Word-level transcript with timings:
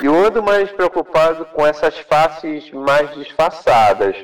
E 0.00 0.06
eu 0.06 0.42
mais 0.42 0.70
preocupado 0.70 1.44
com 1.46 1.66
essas 1.66 1.98
faces 1.98 2.70
mais 2.70 3.12
disfarçadas. 3.14 4.16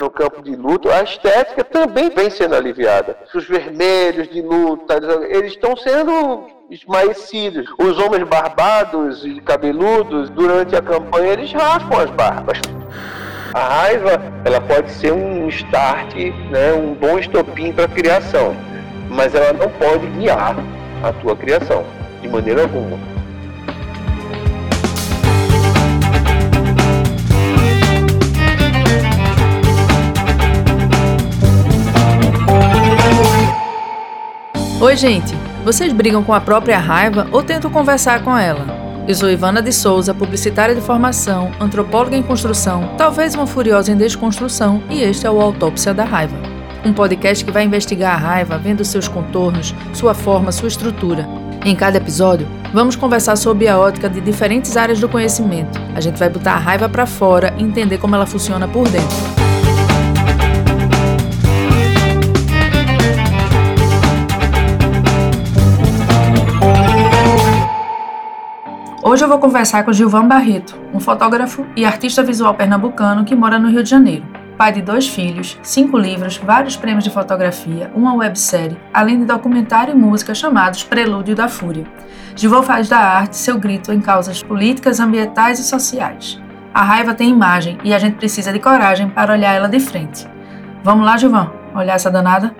No 0.00 0.10
campo 0.10 0.42
de 0.42 0.56
luta, 0.56 0.92
a 0.92 1.04
estética 1.04 1.62
também 1.62 2.10
vem 2.10 2.28
sendo 2.28 2.56
aliviada. 2.56 3.16
Os 3.32 3.46
vermelhos 3.46 4.28
de 4.28 4.42
luta, 4.42 4.98
eles 5.28 5.52
estão 5.52 5.76
sendo 5.76 6.48
esmaecidos. 6.68 7.66
Os 7.78 7.98
homens 7.98 8.24
barbados 8.24 9.24
e 9.24 9.40
cabeludos, 9.40 10.28
durante 10.30 10.74
a 10.74 10.82
campanha, 10.82 11.34
eles 11.34 11.52
raspam 11.52 12.00
as 12.00 12.10
barbas. 12.10 12.58
A 13.54 13.60
raiva, 13.60 14.20
ela 14.44 14.60
pode 14.62 14.90
ser 14.90 15.12
um 15.12 15.46
start, 15.48 16.14
né, 16.50 16.72
um 16.72 16.94
bom 16.94 17.18
estopim 17.18 17.70
para 17.70 17.84
a 17.84 17.88
criação, 17.88 18.56
mas 19.10 19.34
ela 19.34 19.52
não 19.52 19.68
pode 19.68 20.06
guiar 20.18 20.56
a 21.04 21.12
tua 21.12 21.36
criação, 21.36 21.84
de 22.20 22.28
maneira 22.28 22.62
alguma. 22.62 23.11
Oi, 34.82 34.96
gente! 34.96 35.32
Vocês 35.64 35.92
brigam 35.92 36.24
com 36.24 36.34
a 36.34 36.40
própria 36.40 36.76
raiva 36.76 37.28
ou 37.30 37.40
tentam 37.40 37.70
conversar 37.70 38.24
com 38.24 38.36
ela? 38.36 38.66
Eu 39.06 39.14
sou 39.14 39.30
Ivana 39.30 39.62
de 39.62 39.72
Souza, 39.72 40.12
publicitária 40.12 40.74
de 40.74 40.80
formação, 40.80 41.52
antropóloga 41.60 42.16
em 42.16 42.22
construção, 42.22 42.90
talvez 42.98 43.32
uma 43.36 43.46
furiosa 43.46 43.92
em 43.92 43.96
desconstrução, 43.96 44.82
e 44.90 45.00
este 45.00 45.24
é 45.24 45.30
o 45.30 45.40
Autópsia 45.40 45.94
da 45.94 46.02
Raiva. 46.02 46.36
Um 46.84 46.92
podcast 46.92 47.44
que 47.44 47.52
vai 47.52 47.62
investigar 47.62 48.14
a 48.14 48.18
raiva, 48.18 48.58
vendo 48.58 48.84
seus 48.84 49.06
contornos, 49.06 49.72
sua 49.94 50.14
forma, 50.14 50.50
sua 50.50 50.66
estrutura. 50.66 51.28
Em 51.64 51.76
cada 51.76 51.98
episódio, 51.98 52.48
vamos 52.74 52.96
conversar 52.96 53.36
sobre 53.36 53.68
a 53.68 53.78
ótica 53.78 54.10
de 54.10 54.20
diferentes 54.20 54.76
áreas 54.76 54.98
do 54.98 55.08
conhecimento. 55.08 55.80
A 55.94 56.00
gente 56.00 56.18
vai 56.18 56.28
botar 56.28 56.54
a 56.54 56.58
raiva 56.58 56.88
para 56.88 57.06
fora 57.06 57.54
e 57.56 57.62
entender 57.62 57.98
como 57.98 58.16
ela 58.16 58.26
funciona 58.26 58.66
por 58.66 58.88
dentro. 58.88 59.41
Hoje 69.12 69.24
eu 69.24 69.28
vou 69.28 69.38
conversar 69.38 69.84
com 69.84 69.92
Gilvan 69.92 70.26
Barreto, 70.26 70.74
um 70.90 70.98
fotógrafo 70.98 71.66
e 71.76 71.84
artista 71.84 72.22
visual 72.22 72.54
pernambucano 72.54 73.26
que 73.26 73.36
mora 73.36 73.58
no 73.58 73.68
Rio 73.68 73.82
de 73.82 73.90
Janeiro. 73.90 74.24
Pai 74.56 74.72
de 74.72 74.80
dois 74.80 75.06
filhos, 75.06 75.58
cinco 75.62 75.98
livros, 75.98 76.38
vários 76.38 76.78
prêmios 76.78 77.04
de 77.04 77.10
fotografia, 77.10 77.92
uma 77.94 78.14
websérie, 78.14 78.80
além 78.90 79.18
de 79.18 79.26
documentário 79.26 79.92
e 79.92 79.94
música 79.94 80.34
chamados 80.34 80.82
Prelúdio 80.82 81.36
da 81.36 81.46
Fúria. 81.46 81.84
Gilvan 82.34 82.62
faz 82.62 82.88
da 82.88 83.00
arte 83.00 83.36
seu 83.36 83.58
grito 83.58 83.92
em 83.92 84.00
causas 84.00 84.42
políticas, 84.42 84.98
ambientais 84.98 85.58
e 85.58 85.64
sociais. 85.64 86.40
A 86.72 86.82
raiva 86.82 87.12
tem 87.12 87.28
imagem 87.28 87.76
e 87.84 87.92
a 87.92 87.98
gente 87.98 88.16
precisa 88.16 88.50
de 88.50 88.60
coragem 88.60 89.10
para 89.10 89.34
olhar 89.34 89.52
ela 89.52 89.68
de 89.68 89.78
frente. 89.78 90.26
Vamos 90.82 91.04
lá, 91.04 91.18
Gilvan? 91.18 91.52
Olhar 91.74 91.96
essa 91.96 92.10
danada? 92.10 92.56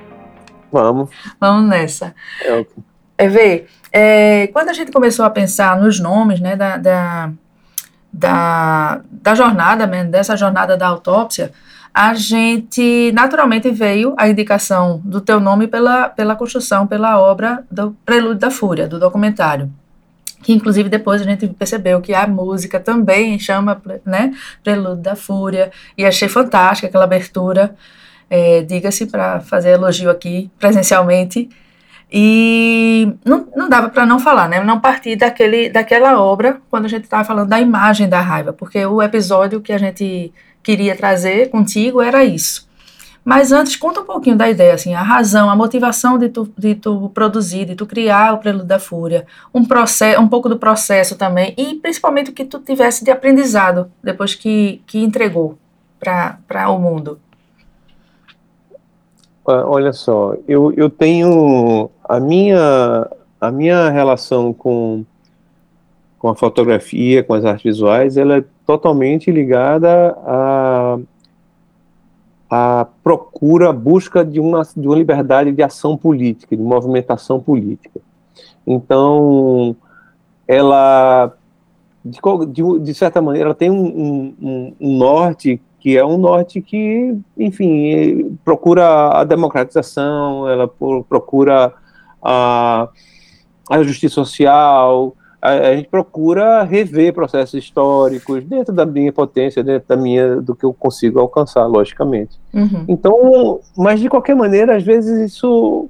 Vamos. 0.71 1.09
Vamos 1.41 1.71
nessa. 1.71 2.15
É 2.45 2.53
o 2.53 2.67
é 3.93 4.47
quando 4.49 4.71
a 4.71 4.73
gente 4.73 4.91
começou 4.91 5.25
a 5.25 5.31
pensar 5.31 5.79
nos 5.79 6.01
nomes 6.01 6.41
né, 6.41 6.57
da, 6.57 6.77
da, 6.79 7.33
da, 8.13 9.01
da 9.11 9.35
jornada, 9.35 9.87
né, 9.87 10.05
dessa 10.05 10.37
jornada 10.37 10.77
da 10.77 10.87
autópsia, 10.87 11.53
a 11.93 12.15
gente 12.15 13.13
naturalmente 13.13 13.71
veio 13.71 14.15
a 14.17 14.27
indicação 14.27 15.03
do 15.05 15.21
teu 15.21 15.39
nome 15.39 15.69
pela, 15.69 16.09
pela 16.09 16.35
construção, 16.35 16.87
pela 16.87 17.21
obra 17.21 17.65
do 17.71 17.95
Prelúdio 18.05 18.39
da 18.39 18.51
Fúria, 18.51 18.89
do 18.89 18.99
documentário. 18.99 19.71
Que 20.43 20.53
inclusive 20.53 20.89
depois 20.89 21.21
a 21.21 21.25
gente 21.25 21.47
percebeu 21.49 22.01
que 22.01 22.15
a 22.15 22.27
música 22.27 22.81
também 22.81 23.39
chama 23.39 23.81
né, 24.07 24.33
Prelúdio 24.65 25.03
da 25.03 25.15
Fúria, 25.15 25.71
e 25.97 26.07
achei 26.07 26.29
fantástica 26.29 26.89
aquela 26.89 27.05
abertura. 27.05 27.75
É, 28.31 28.63
Diga-se 28.63 29.07
para 29.07 29.41
fazer 29.41 29.73
elogio 29.73 30.11
aqui 30.11 30.51
presencialmente 30.59 31.51
e 32.15 33.11
não, 33.25 33.49
não 33.57 33.71
dava 33.71 33.89
para 33.89 34.05
não 34.05 34.19
falar, 34.19 34.47
né? 34.47 34.63
Não 34.63 34.79
partir 34.79 35.17
daquele, 35.17 35.71
daquela 35.71 36.21
obra 36.21 36.61
quando 36.71 36.85
a 36.85 36.89
gente 36.89 37.05
estava 37.05 37.25
falando 37.25 37.49
da 37.49 37.59
imagem 37.59 38.07
da 38.07 38.21
raiva, 38.21 38.53
porque 38.53 38.85
o 38.85 39.01
episódio 39.01 39.63
que 39.63 39.73
a 39.73 39.79
gente 39.79 40.31
queria 40.63 40.95
trazer 40.95 41.49
contigo 41.49 42.03
era 42.03 42.23
isso. 42.23 42.69
Mas 43.25 43.51
antes, 43.51 43.77
conta 43.77 44.01
um 44.01 44.05
pouquinho 44.05 44.37
da 44.37 44.51
ideia, 44.51 44.75
assim, 44.75 44.93
a 44.95 45.01
razão, 45.01 45.49
a 45.49 45.57
motivação 45.57 46.19
de 46.19 46.29
tu, 46.29 46.53
de 46.59 46.75
tu 46.75 47.09
produzir, 47.15 47.65
de 47.65 47.75
tu 47.77 47.87
criar 47.87 48.35
o 48.35 48.39
Prelúdio 48.39 48.67
da 48.67 48.81
Fúria, 48.81 49.27
um, 49.55 49.65
processo, 49.65 50.21
um 50.21 50.29
pouco 50.29 50.49
do 50.49 50.59
processo 50.59 51.17
também, 51.17 51.55
e 51.57 51.77
principalmente 51.77 52.31
o 52.31 52.35
que 52.35 52.45
tu 52.45 52.59
tivesse 52.59 53.05
de 53.05 53.11
aprendizado 53.11 53.91
depois 54.03 54.35
que, 54.35 54.83
que 54.87 54.99
entregou 54.99 55.57
para 55.99 56.69
o 56.69 56.79
mundo. 56.79 57.19
Olha 59.45 59.93
só, 59.93 60.35
eu, 60.47 60.73
eu 60.77 60.89
tenho 60.89 61.91
a 62.13 62.21
minha, 62.21 63.09
a 63.41 63.51
minha 63.51 63.89
relação 63.89 64.53
com, 64.53 65.03
com 66.19 66.29
a 66.29 66.35
fotografia, 66.35 67.25
com 67.25 67.33
as 67.33 67.43
artes 67.43 67.63
visuais, 67.63 68.19
ela 68.19 68.37
é 68.37 68.45
totalmente 68.67 69.31
ligada 69.31 70.15
à 70.27 70.99
a, 72.51 72.81
a 72.81 72.85
procura, 73.03 73.71
a 73.71 73.73
busca 73.73 74.23
de 74.23 74.39
uma, 74.39 74.63
de 74.77 74.87
uma 74.87 74.95
liberdade 74.95 75.53
de 75.53 75.63
ação 75.63 75.97
política, 75.97 76.55
de 76.55 76.63
movimentação 76.63 77.41
política. 77.41 77.99
Então, 78.67 79.75
ela, 80.47 81.33
de, 82.05 82.21
de, 82.49 82.79
de 82.81 82.95
certa 82.95 83.23
maneira, 83.23 83.49
ela 83.49 83.55
tem 83.55 83.71
um, 83.71 84.35
um, 84.39 84.75
um 84.79 84.97
norte 84.99 85.59
que 85.81 85.97
é 85.97 86.05
um 86.05 86.19
norte 86.19 86.61
que, 86.61 87.17
enfim, 87.39 88.39
procura 88.45 89.19
a 89.19 89.25
democratização, 89.25 90.47
ela 90.47 90.69
procura 91.09 91.73
a, 92.23 92.89
a 93.71 93.83
justiça 93.83 94.15
social, 94.15 95.17
a, 95.41 95.51
a, 95.51 95.77
gente 95.77 95.89
procura 95.89 96.63
rever 96.63 97.13
processos 97.13 97.55
históricos 97.55 98.45
dentro 98.45 98.73
da 98.73 98.87
minha 98.87 99.13
potência, 99.13 99.63
dentro 99.65 99.89
da 99.89 99.97
minha 99.97 100.41
do 100.41 100.55
que 100.55 100.65
eu 100.65 100.73
consigo 100.73 101.19
alcançar, 101.19 101.67
logicamente. 101.67 102.39
Uhum. 102.55 102.85
Então, 102.87 103.61
mas 103.77 104.01
de 104.01 104.09
qualquer 104.09 104.37
maneira, 104.37 104.77
às 104.77 104.85
vezes 104.85 105.33
isso 105.33 105.89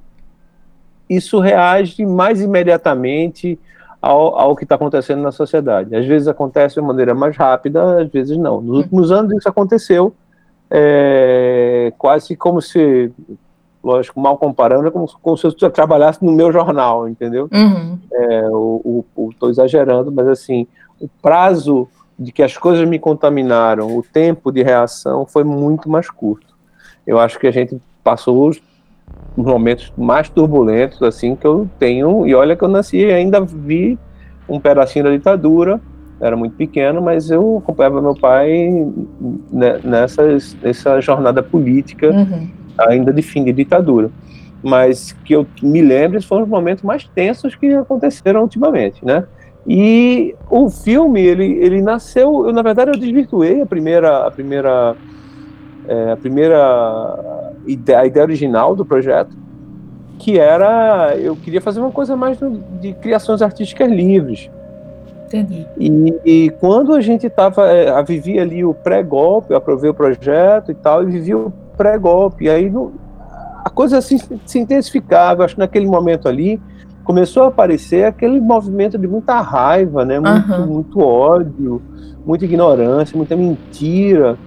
isso 1.09 1.39
reage 1.39 2.05
mais 2.05 2.41
imediatamente 2.41 3.59
ao, 4.01 4.39
ao 4.39 4.55
que 4.55 4.63
está 4.63 4.75
acontecendo 4.75 5.21
na 5.21 5.31
sociedade. 5.31 5.95
Às 5.95 6.05
vezes 6.05 6.27
acontece 6.27 6.75
de 6.75 6.81
maneira 6.81 7.13
mais 7.13 7.37
rápida, 7.37 8.01
às 8.01 8.09
vezes 8.09 8.37
não. 8.37 8.61
Nos 8.61 8.77
últimos 8.77 9.11
anos 9.11 9.31
isso 9.33 9.47
aconteceu 9.47 10.13
é, 10.71 11.93
quase 11.97 12.35
como 12.35 12.61
se, 12.61 13.11
lógico, 13.83 14.19
mal 14.19 14.37
comparando, 14.37 14.87
é 14.87 14.91
como, 14.91 15.07
como 15.21 15.37
se 15.37 15.45
eu 15.45 15.69
trabalhasse 15.69 16.23
no 16.23 16.31
meu 16.31 16.51
jornal, 16.51 17.07
entendeu? 17.07 17.49
Uhum. 17.51 17.99
Estou 19.29 19.49
é, 19.49 19.51
exagerando, 19.51 20.11
mas 20.11 20.27
assim, 20.27 20.65
o 20.99 21.07
prazo 21.21 21.87
de 22.17 22.31
que 22.31 22.41
as 22.41 22.57
coisas 22.57 22.87
me 22.87 22.97
contaminaram, 22.97 23.97
o 23.97 24.03
tempo 24.03 24.51
de 24.51 24.63
reação 24.63 25.25
foi 25.25 25.43
muito 25.43 25.89
mais 25.89 26.09
curto. 26.09 26.53
Eu 27.05 27.19
acho 27.19 27.37
que 27.37 27.47
a 27.47 27.51
gente 27.51 27.81
passou 28.03 28.47
os 28.47 28.61
os 29.35 29.45
momentos 29.45 29.91
mais 29.97 30.29
turbulentos 30.29 31.01
assim 31.01 31.35
que 31.35 31.45
eu 31.45 31.67
tenho. 31.79 32.25
E 32.27 32.35
olha 32.35 32.55
que 32.55 32.63
eu 32.63 32.67
nasci 32.67 32.97
e 32.97 33.11
ainda 33.11 33.41
vi 33.41 33.97
um 34.47 34.59
pedacinho 34.59 35.05
da 35.05 35.11
ditadura. 35.11 35.81
Era 36.19 36.37
muito 36.37 36.55
pequeno, 36.55 37.01
mas 37.01 37.29
eu 37.29 37.57
acompanhava 37.61 38.01
meu 38.01 38.15
pai 38.15 38.71
nessa, 39.83 40.23
nessa 40.61 41.01
jornada 41.01 41.43
política, 41.43 42.11
uhum. 42.11 42.47
Ainda 42.77 43.11
de 43.11 43.21
fim 43.21 43.43
de 43.43 43.53
ditadura. 43.53 44.09
Mas 44.61 45.11
que 45.25 45.33
eu 45.33 45.45
me 45.61 45.81
lembro, 45.81 46.21
foram 46.23 46.43
os 46.43 46.49
momentos 46.49 46.83
mais 46.83 47.05
tensos 47.05 47.55
que 47.55 47.73
aconteceram 47.73 48.41
ultimamente, 48.41 49.03
né? 49.05 49.25
E 49.67 50.35
o 50.49 50.69
filme, 50.69 51.21
ele, 51.21 51.45
ele 51.45 51.81
nasceu, 51.81 52.47
eu, 52.47 52.53
na 52.53 52.61
verdade 52.61 52.91
eu 52.91 52.97
desvirtuei 52.97 53.61
a 53.61 53.65
primeira, 53.65 54.27
a 54.27 54.31
primeira 54.31 54.95
é, 55.87 56.11
a 56.11 56.17
primeira 56.17 57.53
ideia, 57.65 57.99
a 57.99 58.05
ideia 58.05 58.25
original 58.25 58.75
do 58.75 58.85
projeto, 58.85 59.35
que 60.19 60.37
era 60.37 61.15
eu 61.17 61.35
queria 61.35 61.61
fazer 61.61 61.79
uma 61.79 61.91
coisa 61.91 62.15
mais 62.15 62.37
de 62.81 62.93
criações 62.93 63.41
artísticas 63.41 63.89
livres. 63.89 64.49
Entendi. 65.27 65.65
E, 65.79 66.13
e 66.25 66.49
quando 66.59 66.93
a 66.93 67.01
gente 67.01 67.25
estava, 67.25 67.67
é, 67.67 68.03
vivia 68.03 68.43
ali 68.43 68.63
o 68.63 68.73
pré-golpe, 68.73 69.51
eu 69.51 69.57
aprovei 69.57 69.89
o 69.89 69.93
projeto 69.93 70.71
e 70.71 70.75
tal, 70.75 71.03
e 71.03 71.11
vivia 71.11 71.37
o 71.37 71.51
pré-golpe, 71.83 72.45
e 72.45 72.49
aí 72.49 72.71
a 73.65 73.69
coisa 73.69 73.97
assim, 73.97 74.17
se 74.45 74.59
intensificava, 74.59 75.43
acho 75.43 75.55
que 75.55 75.59
naquele 75.59 75.85
momento 75.85 76.29
ali 76.29 76.61
começou 77.03 77.43
a 77.43 77.47
aparecer 77.47 78.05
aquele 78.05 78.39
movimento 78.39 78.97
de 78.97 79.05
muita 79.05 79.41
raiva, 79.41 80.05
né, 80.05 80.17
muito, 80.17 80.53
uhum. 80.53 80.67
muito 80.67 80.99
ódio, 81.01 81.81
muita 82.25 82.45
ignorância, 82.45 83.17
muita 83.17 83.35
mentira, 83.35 84.37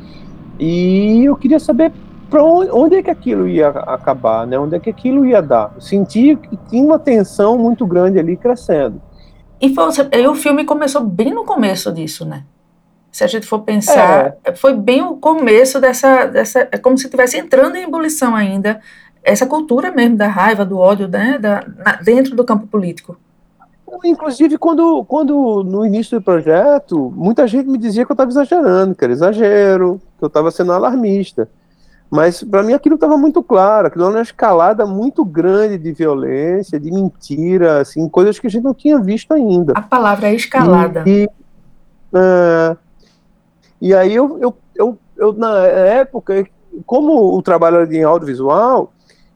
e 0.59 1.27
eu 1.27 1.37
queria 1.37 1.61
saber 1.61 1.93
para 2.31 2.43
onde, 2.43 2.71
onde, 2.71 2.97
é 2.97 3.03
que 3.03 3.11
aquilo 3.11 3.47
ia 3.47 3.69
acabar, 3.69 4.47
né? 4.47 4.59
Onde 4.59 4.75
é 4.75 4.81
que 4.81 4.91
aquilo 4.91 5.25
ia 5.25 5.41
dar? 5.41 5.73
Eu 5.77 5.81
senti 5.81 6.35
que 6.35 6.57
tinha 6.69 6.85
uma 6.85 6.99
tensão 6.99 7.57
muito 7.57 7.87
grande 7.87 8.19
ali 8.19 8.37
crescendo. 8.37 9.01
E, 9.61 9.73
foi, 9.73 9.87
o 10.27 10.35
filme 10.35 10.65
começou 10.65 11.03
bem 11.03 11.33
no 11.33 11.45
começo 11.45 11.93
disso, 11.93 12.25
né? 12.25 12.45
Se 13.17 13.25
a 13.25 13.27
gente 13.27 13.47
for 13.47 13.61
pensar, 13.61 14.35
é. 14.45 14.55
foi 14.55 14.75
bem 14.75 15.03
o 15.03 15.17
começo 15.17 15.81
dessa, 15.81 16.27
dessa. 16.27 16.69
É 16.71 16.77
como 16.77 16.99
se 16.99 17.07
estivesse 17.07 17.39
entrando 17.39 17.75
em 17.75 17.85
ebulição 17.85 18.37
ainda 18.37 18.79
essa 19.25 19.47
cultura 19.47 19.91
mesmo 19.91 20.19
da 20.19 20.29
raiva, 20.29 20.67
do 20.67 20.77
ódio, 20.77 21.09
né, 21.09 21.39
da, 21.39 21.65
na, 21.79 21.93
dentro 21.93 22.37
do 22.37 22.45
campo 22.45 22.67
político. 22.67 23.17
Inclusive, 24.05 24.59
quando, 24.59 25.03
quando 25.07 25.65
no 25.65 25.87
início 25.87 26.19
do 26.19 26.23
projeto, 26.23 27.11
muita 27.17 27.47
gente 27.47 27.67
me 27.67 27.79
dizia 27.79 28.05
que 28.05 28.13
eu 28.13 28.15
estava 28.15 28.31
exagerando, 28.31 28.95
que 28.95 29.03
era 29.03 29.15
exagero, 29.15 29.99
que 30.19 30.23
eu 30.23 30.29
estava 30.29 30.51
sendo 30.51 30.73
alarmista. 30.73 31.49
Mas 32.11 32.45
para 32.45 32.63
mim 32.63 32.75
aquilo 32.75 32.97
estava 32.97 33.17
muito 33.17 33.43
claro, 33.43 33.87
aquilo 33.87 34.05
era 34.05 34.13
uma 34.13 34.21
escalada 34.21 34.85
muito 34.85 35.25
grande 35.25 35.79
de 35.79 35.91
violência, 35.91 36.79
de 36.79 36.91
mentira, 36.91 37.81
assim, 37.81 38.11
coisas 38.11 38.39
que 38.39 38.47
a 38.47 38.51
gente 38.51 38.63
não 38.63 38.75
tinha 38.75 38.99
visto 38.99 39.33
ainda. 39.33 39.73
A 39.75 39.81
palavra 39.81 40.29
é 40.29 40.35
escalada. 40.35 41.03
E, 41.07 41.23
e, 41.23 41.27
uh, 42.13 42.77
e 43.81 43.95
aí 43.95 44.15
eu, 44.15 44.39
eu, 44.41 44.57
eu, 44.75 44.99
eu, 45.17 45.33
na 45.33 45.59
época, 45.67 46.47
como 46.85 47.37
o 47.37 47.43
trabalho 47.43 47.79
era 47.79 47.97
em 47.97 48.03
audiovisual, 48.03 48.93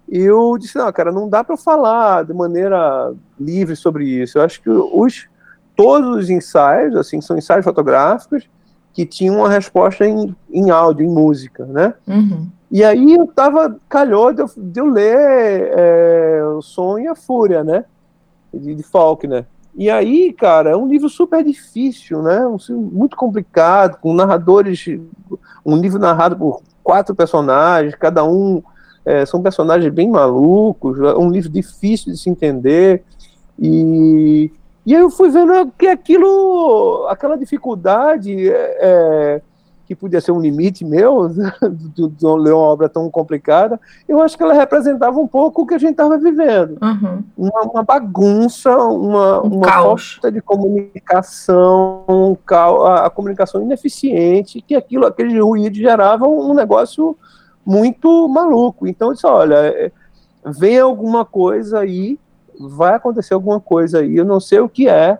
eu 0.08 0.56
disse, 0.58 0.76
não, 0.76 0.92
cara, 0.92 1.12
não 1.12 1.28
dá 1.28 1.44
para 1.44 1.56
falar 1.56 2.24
de 2.24 2.32
maneira 2.32 3.12
livre 3.38 3.76
sobre 3.76 4.04
isso. 4.04 4.38
Eu 4.38 4.42
acho 4.42 4.60
que 4.60 4.68
os, 4.68 5.28
todos 5.76 6.16
os 6.16 6.30
ensaios, 6.30 6.96
assim, 6.96 7.20
são 7.20 7.38
ensaios 7.38 7.64
fotográficos 7.64 8.48
que 8.92 9.06
tinham 9.06 9.36
uma 9.36 9.48
resposta 9.48 10.04
em, 10.04 10.34
em 10.50 10.70
áudio, 10.70 11.06
em 11.06 11.08
música, 11.08 11.64
né? 11.64 11.94
Uhum. 12.08 12.48
E 12.70 12.82
aí 12.82 13.14
eu 13.14 13.26
tava, 13.26 13.76
calhou 13.88 14.32
de 14.32 14.42
eu, 14.42 14.50
de 14.56 14.80
eu 14.80 14.86
ler 14.86 15.72
é, 15.76 16.44
O 16.44 16.62
Som 16.62 16.98
e 16.98 17.06
a 17.06 17.14
Fúria, 17.14 17.62
né? 17.62 17.84
De, 18.52 18.74
de 18.74 18.82
Faulkner. 18.82 19.46
E 19.74 19.88
aí, 19.88 20.32
cara, 20.32 20.70
é 20.70 20.76
um 20.76 20.88
livro 20.88 21.08
super 21.08 21.44
difícil, 21.44 22.22
né? 22.22 22.46
Um, 22.46 22.58
muito 22.76 23.16
complicado, 23.16 23.98
com 23.98 24.12
narradores, 24.12 24.84
um 25.64 25.76
livro 25.76 25.98
narrado 25.98 26.36
por 26.36 26.62
quatro 26.82 27.14
personagens, 27.14 27.94
cada 27.94 28.24
um 28.24 28.62
é, 29.04 29.24
são 29.24 29.42
personagens 29.42 29.92
bem 29.92 30.10
malucos, 30.10 30.98
é 30.98 31.14
um 31.14 31.30
livro 31.30 31.48
difícil 31.48 32.12
de 32.12 32.18
se 32.18 32.28
entender. 32.28 33.04
E, 33.58 34.50
e 34.84 34.94
aí 34.94 35.00
eu 35.00 35.10
fui 35.10 35.30
vendo 35.30 35.72
que 35.78 35.86
aquilo, 35.86 37.06
aquela 37.08 37.36
dificuldade 37.36 38.50
é, 38.50 38.78
é 38.80 39.42
que 39.90 39.96
podia 39.96 40.20
ser 40.20 40.30
um 40.30 40.40
limite 40.40 40.84
meu, 40.84 41.28
de, 41.96 42.24
ler 42.24 42.52
uma 42.52 42.62
obra 42.62 42.88
tão 42.88 43.10
complicada, 43.10 43.80
eu 44.08 44.22
acho 44.22 44.36
que 44.36 44.42
ela 44.44 44.54
representava 44.54 45.18
um 45.18 45.26
pouco 45.26 45.62
o 45.62 45.66
que 45.66 45.74
a 45.74 45.78
gente 45.78 45.90
estava 45.90 46.16
vivendo. 46.16 46.78
Uhum. 46.80 47.24
Uma, 47.36 47.60
uma, 47.62 47.82
bagunça, 47.82 48.70
uma, 48.76 49.44
um 49.44 49.56
uma 49.56 49.66
falta 49.66 50.30
de 50.30 50.40
comunicação, 50.40 52.04
um 52.08 52.36
caos, 52.36 52.86
a, 52.86 53.06
a, 53.06 53.10
comunicação 53.10 53.60
ineficiente, 53.62 54.62
que 54.62 54.76
aquilo, 54.76 55.06
aquele 55.06 55.40
ruído 55.40 55.74
gerava 55.74 56.24
um, 56.24 56.52
um 56.52 56.54
negócio 56.54 57.18
muito 57.66 58.28
maluco. 58.28 58.86
Então, 58.86 59.08
eu 59.08 59.14
disse, 59.14 59.26
olha, 59.26 59.56
é, 59.56 59.90
vem 60.46 60.78
alguma 60.78 61.24
coisa 61.24 61.80
aí, 61.80 62.16
vai 62.60 62.94
acontecer 62.94 63.34
alguma 63.34 63.58
coisa 63.58 63.98
aí, 63.98 64.16
eu 64.16 64.24
não 64.24 64.38
sei 64.38 64.60
o 64.60 64.68
que 64.68 64.88
é, 64.88 65.18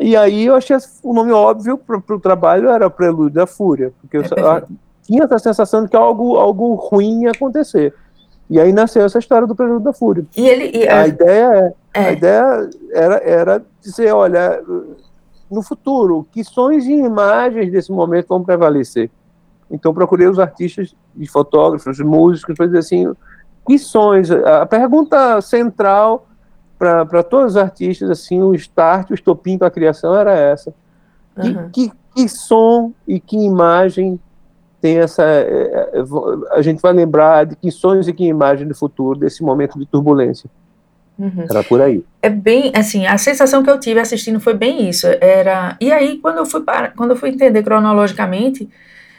e 0.00 0.16
aí 0.16 0.46
eu 0.46 0.54
achei 0.54 0.76
o 1.02 1.12
nome 1.12 1.32
óbvio 1.32 1.78
para 1.78 2.14
o 2.14 2.20
trabalho 2.20 2.68
era 2.68 2.90
Prelúdio 2.90 3.34
da 3.34 3.46
Fúria, 3.46 3.92
porque 4.00 4.16
eu 4.16 4.22
é 4.22 4.62
tinha 5.02 5.24
essa 5.24 5.38
sensação 5.38 5.84
de 5.84 5.90
que 5.90 5.96
algo, 5.96 6.36
algo 6.36 6.74
ruim 6.74 7.22
ia 7.22 7.30
acontecer. 7.30 7.94
E 8.50 8.60
aí 8.60 8.72
nasceu 8.72 9.04
essa 9.04 9.18
história 9.18 9.46
do 9.46 9.54
Prelúdio 9.54 9.84
da 9.84 9.92
Fúria. 9.92 10.24
E 10.36 10.46
ele, 10.46 10.76
e 10.76 10.88
a, 10.88 11.02
a, 11.02 11.08
ideia 11.08 11.74
é, 11.94 12.00
é. 12.00 12.08
a 12.08 12.12
ideia 12.12 12.70
era, 12.92 13.16
era 13.16 13.62
dizer, 13.80 14.12
olha, 14.12 14.62
no 15.50 15.62
futuro, 15.62 16.26
que 16.30 16.44
sons 16.44 16.84
e 16.84 16.92
imagens 16.92 17.72
desse 17.72 17.90
momento 17.90 18.28
vão 18.28 18.44
prevalecer. 18.44 19.10
Então 19.70 19.92
procurei 19.92 20.26
os 20.26 20.38
artistas, 20.38 20.94
e 21.16 21.26
fotógrafos, 21.26 21.98
músicos, 22.00 22.54
para 22.54 22.66
dizer 22.66 22.78
assim, 22.78 23.12
que 23.66 23.78
sons. 23.78 24.30
A 24.30 24.64
pergunta 24.66 25.40
central 25.40 26.27
para 26.78 27.22
todos 27.22 27.52
os 27.52 27.56
artistas, 27.56 28.08
assim, 28.08 28.40
o 28.40 28.54
start, 28.54 29.10
o 29.10 29.14
estopim 29.14 29.58
para 29.58 29.66
a 29.66 29.70
criação 29.70 30.16
era 30.16 30.32
essa. 30.32 30.72
Uhum. 31.36 31.68
Que, 31.70 31.88
que, 31.88 31.96
que, 32.14 32.28
som 32.28 32.92
e 33.06 33.18
que 33.18 33.36
imagem 33.36 34.18
tem 34.80 34.98
essa. 34.98 35.24
É, 35.24 35.90
é, 35.92 36.04
a 36.52 36.62
gente 36.62 36.80
vai 36.80 36.92
lembrar 36.92 37.46
de 37.46 37.56
que 37.56 37.70
sonhos 37.70 38.06
e 38.06 38.12
que 38.12 38.24
imagem 38.24 38.66
do 38.66 38.74
futuro, 38.74 39.18
desse 39.18 39.42
momento 39.42 39.78
de 39.78 39.86
turbulência. 39.86 40.48
Uhum. 41.18 41.46
Era 41.50 41.64
por 41.64 41.82
aí. 41.82 42.04
É 42.22 42.30
bem, 42.30 42.70
assim, 42.76 43.04
a 43.04 43.18
sensação 43.18 43.64
que 43.64 43.70
eu 43.70 43.80
tive 43.80 43.98
assistindo 43.98 44.38
foi 44.38 44.54
bem 44.54 44.88
isso. 44.88 45.08
Era, 45.20 45.76
e 45.80 45.90
aí 45.90 46.18
quando 46.18 46.38
eu 46.38 46.46
fui 46.46 46.60
para, 46.62 46.90
quando 46.90 47.10
eu 47.10 47.16
fui 47.16 47.30
entender 47.30 47.64
cronologicamente, 47.64 48.68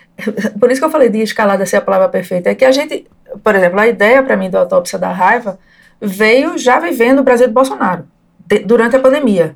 por 0.58 0.72
isso 0.72 0.80
que 0.80 0.86
eu 0.86 0.92
falei 0.92 1.10
de 1.10 1.20
escalada 1.20 1.66
ser 1.66 1.76
a 1.76 1.82
palavra 1.82 2.08
perfeita, 2.08 2.50
é 2.50 2.56
que 2.56 2.64
a 2.64 2.72
gente, 2.72 3.06
por 3.44 3.54
exemplo, 3.54 3.82
a 3.82 3.88
ideia 3.88 4.24
para 4.24 4.38
mim 4.38 4.50
da 4.50 4.60
autópsia 4.60 4.98
da 4.98 5.12
raiva 5.12 5.60
veio 6.02 6.58
já 6.58 6.80
vivendo 6.80 7.20
o 7.20 7.24
Brasil 7.24 7.48
do 7.48 7.54
Bolsonaro, 7.54 8.06
de, 8.46 8.60
durante 8.60 8.96
a 8.96 9.00
pandemia. 9.00 9.56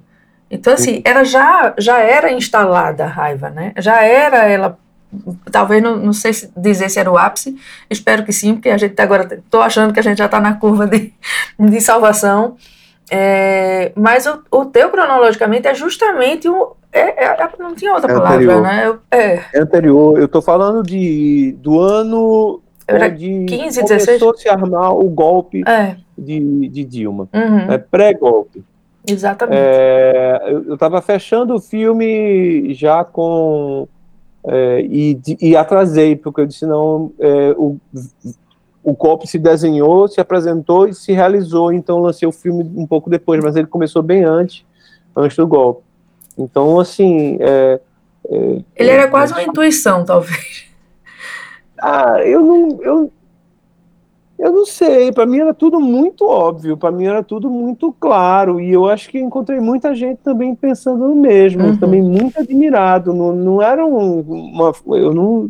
Então, 0.49 0.73
assim, 0.73 1.01
ela 1.03 1.23
já, 1.23 1.73
já 1.77 1.99
era 1.99 2.31
instalada 2.31 3.05
a 3.05 3.07
raiva, 3.07 3.49
né? 3.49 3.73
Já 3.77 4.03
era 4.03 4.47
ela. 4.47 4.77
Talvez, 5.51 5.81
não, 5.81 5.95
não 5.95 6.13
sei 6.13 6.33
se 6.33 6.51
dizer 6.55 6.89
se 6.89 6.99
era 6.99 7.11
o 7.11 7.17
ápice, 7.17 7.55
espero 7.89 8.23
que 8.23 8.33
sim, 8.33 8.53
porque 8.53 8.69
a 8.69 8.77
gente 8.77 8.93
tá 8.93 9.03
agora. 9.03 9.35
Estou 9.35 9.61
achando 9.61 9.93
que 9.93 9.99
a 9.99 10.03
gente 10.03 10.17
já 10.17 10.25
está 10.25 10.39
na 10.39 10.53
curva 10.53 10.85
de, 10.85 11.11
de 11.59 11.81
salvação. 11.81 12.55
É, 13.09 13.91
mas 13.95 14.25
o, 14.25 14.43
o 14.51 14.65
teu, 14.65 14.89
cronologicamente, 14.89 15.67
é 15.67 15.73
justamente 15.73 16.47
o. 16.47 16.75
É, 16.91 17.25
é, 17.25 17.49
não 17.57 17.73
tinha 17.73 17.93
outra 17.93 18.11
é 18.11 18.15
palavra, 18.15 18.35
anterior. 18.35 18.61
né? 18.61 18.99
É. 19.09 19.41
é 19.53 19.59
anterior. 19.59 20.19
Eu 20.19 20.25
estou 20.25 20.41
falando 20.41 20.83
de, 20.83 21.55
do 21.59 21.79
ano 21.79 22.61
era 22.87 23.07
onde 23.07 23.45
15, 23.45 23.81
começou 23.81 23.97
16? 23.97 24.23
a 24.23 24.33
se 24.37 24.49
armar 24.49 24.95
o 24.95 25.09
golpe 25.09 25.63
é. 25.67 25.95
De, 26.17 26.69
de 26.69 26.83
Dilma. 26.83 27.27
Uhum. 27.33 27.71
É 27.71 27.77
pré-golpe. 27.77 28.63
Exatamente. 29.05 29.59
É, 29.59 30.41
eu 30.47 30.73
estava 30.75 31.01
fechando 31.01 31.55
o 31.55 31.59
filme 31.59 32.73
já 32.73 33.03
com. 33.03 33.87
É, 34.45 34.81
e, 34.81 35.19
e 35.41 35.55
atrasei, 35.55 36.15
porque 36.15 36.41
eu 36.41 36.45
disse: 36.45 36.65
não, 36.65 37.11
é, 37.19 37.51
o, 37.57 37.77
o 38.83 38.93
golpe 38.93 39.27
se 39.27 39.37
desenhou, 39.37 40.07
se 40.07 40.21
apresentou 40.21 40.87
e 40.87 40.93
se 40.93 41.11
realizou. 41.11 41.71
Então 41.73 42.01
lancei 42.01 42.27
o 42.27 42.31
filme 42.31 42.69
um 42.75 42.87
pouco 42.87 43.09
depois, 43.09 43.43
mas 43.43 43.55
ele 43.55 43.67
começou 43.67 44.01
bem 44.01 44.23
antes, 44.23 44.65
antes 45.15 45.35
do 45.37 45.47
golpe. 45.47 45.83
Então, 46.37 46.79
assim. 46.79 47.37
É, 47.41 47.79
é, 48.29 48.61
ele 48.75 48.89
era 48.89 49.09
quase 49.09 49.33
uma 49.33 49.43
intuição, 49.43 50.05
talvez. 50.05 50.65
Ah, 51.81 52.21
eu 52.23 52.41
não. 52.41 52.81
Eu, 52.81 53.11
eu 54.43 54.51
não 54.51 54.65
sei, 54.65 55.09
para 55.09 55.25
mim 55.25 55.39
era 55.39 55.53
tudo 55.53 55.79
muito 55.79 56.27
óbvio, 56.27 56.75
para 56.75 56.91
mim 56.91 57.05
era 57.05 57.23
tudo 57.23 57.49
muito 57.49 57.93
claro, 57.93 58.59
e 58.59 58.73
eu 58.73 58.85
acho 58.85 59.09
que 59.09 59.17
encontrei 59.17 59.57
muita 59.61 59.95
gente 59.95 60.17
também 60.17 60.53
pensando 60.53 61.07
no 61.07 61.15
mesmo, 61.15 61.63
uhum. 61.63 61.77
também 61.77 62.01
muito 62.01 62.37
admirado. 62.37 63.13
Não, 63.13 63.33
não 63.33 63.61
era 63.61 63.85
um, 63.85 64.19
uma. 64.19 64.73
Eu 64.97 65.13
não. 65.13 65.49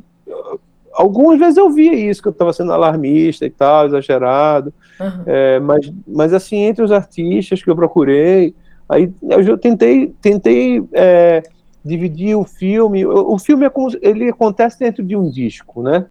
Algumas 0.94 1.40
vezes 1.40 1.58
eu 1.58 1.72
via 1.72 1.96
isso, 1.96 2.22
que 2.22 2.28
eu 2.28 2.32
estava 2.32 2.54
sendo 2.54 2.72
alarmista 2.72 3.48
e 3.48 3.50
tal, 3.50 3.88
exagerado, 3.88 4.72
uhum. 5.00 5.24
é, 5.26 5.60
mas, 5.60 5.92
mas 6.08 6.32
assim, 6.32 6.58
entre 6.58 6.84
os 6.84 6.92
artistas 6.92 7.64
que 7.64 7.72
eu 7.72 7.76
procurei, 7.76 8.54
aí 8.88 9.12
eu 9.28 9.58
tentei, 9.58 10.14
tentei 10.22 10.88
é, 10.94 11.42
dividir 11.84 12.36
o 12.36 12.44
filme. 12.44 13.08
O, 13.08 13.34
o 13.34 13.40
filme 13.40 13.66
é 13.66 13.72
como, 13.72 13.90
ele 14.04 14.30
acontece 14.30 14.78
dentro 14.78 15.04
de 15.04 15.16
um 15.16 15.28
disco, 15.32 15.82
né? 15.82 16.06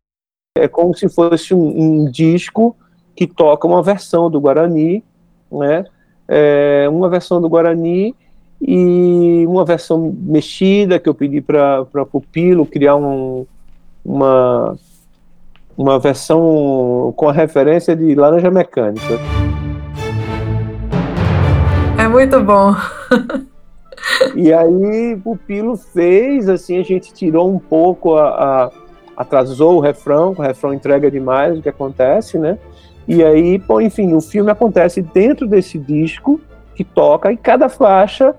É 0.54 0.68
como 0.68 0.94
se 0.94 1.08
fosse 1.08 1.54
um, 1.54 2.02
um 2.02 2.10
disco 2.10 2.76
que 3.16 3.26
toca 3.26 3.66
uma 3.66 3.82
versão 3.82 4.30
do 4.30 4.40
Guarani, 4.40 5.02
né? 5.50 5.84
É, 6.28 6.86
uma 6.90 7.08
versão 7.08 7.40
do 7.40 7.48
Guarani 7.48 8.14
e 8.60 9.44
uma 9.46 9.64
versão 9.64 10.14
mexida 10.20 10.98
que 10.98 11.08
eu 11.08 11.14
pedi 11.14 11.40
para 11.40 11.84
Pupilo 12.10 12.66
criar 12.66 12.96
um, 12.96 13.46
uma, 14.04 14.76
uma 15.76 15.98
versão 15.98 17.12
com 17.16 17.28
a 17.28 17.32
referência 17.32 17.96
de 17.96 18.14
Laranja 18.14 18.50
Mecânica. 18.50 19.18
É 21.98 22.06
muito 22.06 22.40
bom. 22.42 22.74
e 24.36 24.52
aí 24.52 25.16
Pupilo 25.24 25.76
fez, 25.76 26.48
assim, 26.48 26.78
a 26.78 26.82
gente 26.82 27.12
tirou 27.12 27.50
um 27.50 27.58
pouco 27.58 28.16
a, 28.16 28.64
a 28.64 28.81
atrasou 29.16 29.76
o 29.76 29.80
refrão, 29.80 30.34
o 30.36 30.42
refrão 30.42 30.72
entrega 30.72 31.10
demais 31.10 31.58
o 31.58 31.62
que 31.62 31.68
acontece, 31.68 32.38
né? 32.38 32.58
E 33.06 33.22
aí, 33.22 33.58
pô, 33.58 33.80
enfim, 33.80 34.14
o 34.14 34.20
filme 34.20 34.50
acontece 34.50 35.02
dentro 35.02 35.46
desse 35.46 35.78
disco 35.78 36.40
que 36.74 36.84
toca 36.84 37.32
e 37.32 37.36
cada 37.36 37.68
faixa 37.68 38.34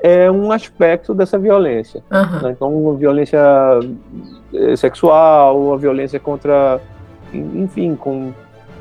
é 0.00 0.30
um 0.30 0.50
aspecto 0.50 1.14
dessa 1.14 1.38
violência. 1.38 2.02
Uhum. 2.10 2.40
Né? 2.42 2.50
Então, 2.50 2.96
violência 2.96 3.40
eh, 4.52 4.74
sexual, 4.74 5.60
uma 5.60 5.78
violência 5.78 6.18
contra, 6.18 6.80
enfim, 7.32 7.94
com, 7.94 8.32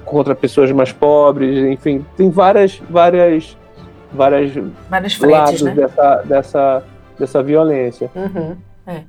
contra 0.04 0.34
pessoas 0.34 0.72
mais 0.72 0.92
pobres, 0.92 1.64
enfim, 1.72 2.04
tem 2.18 2.32
várias, 2.32 2.82
várias 2.90 3.56
várias, 4.12 4.52
várias 4.90 5.14
frentes, 5.14 5.40
lados 5.40 5.62
né? 5.62 5.74
dessa, 5.74 6.16
dessa, 6.26 6.84
dessa 7.18 7.44
violência. 7.44 8.10
Uhum, 8.16 8.58
é. 8.86 9.04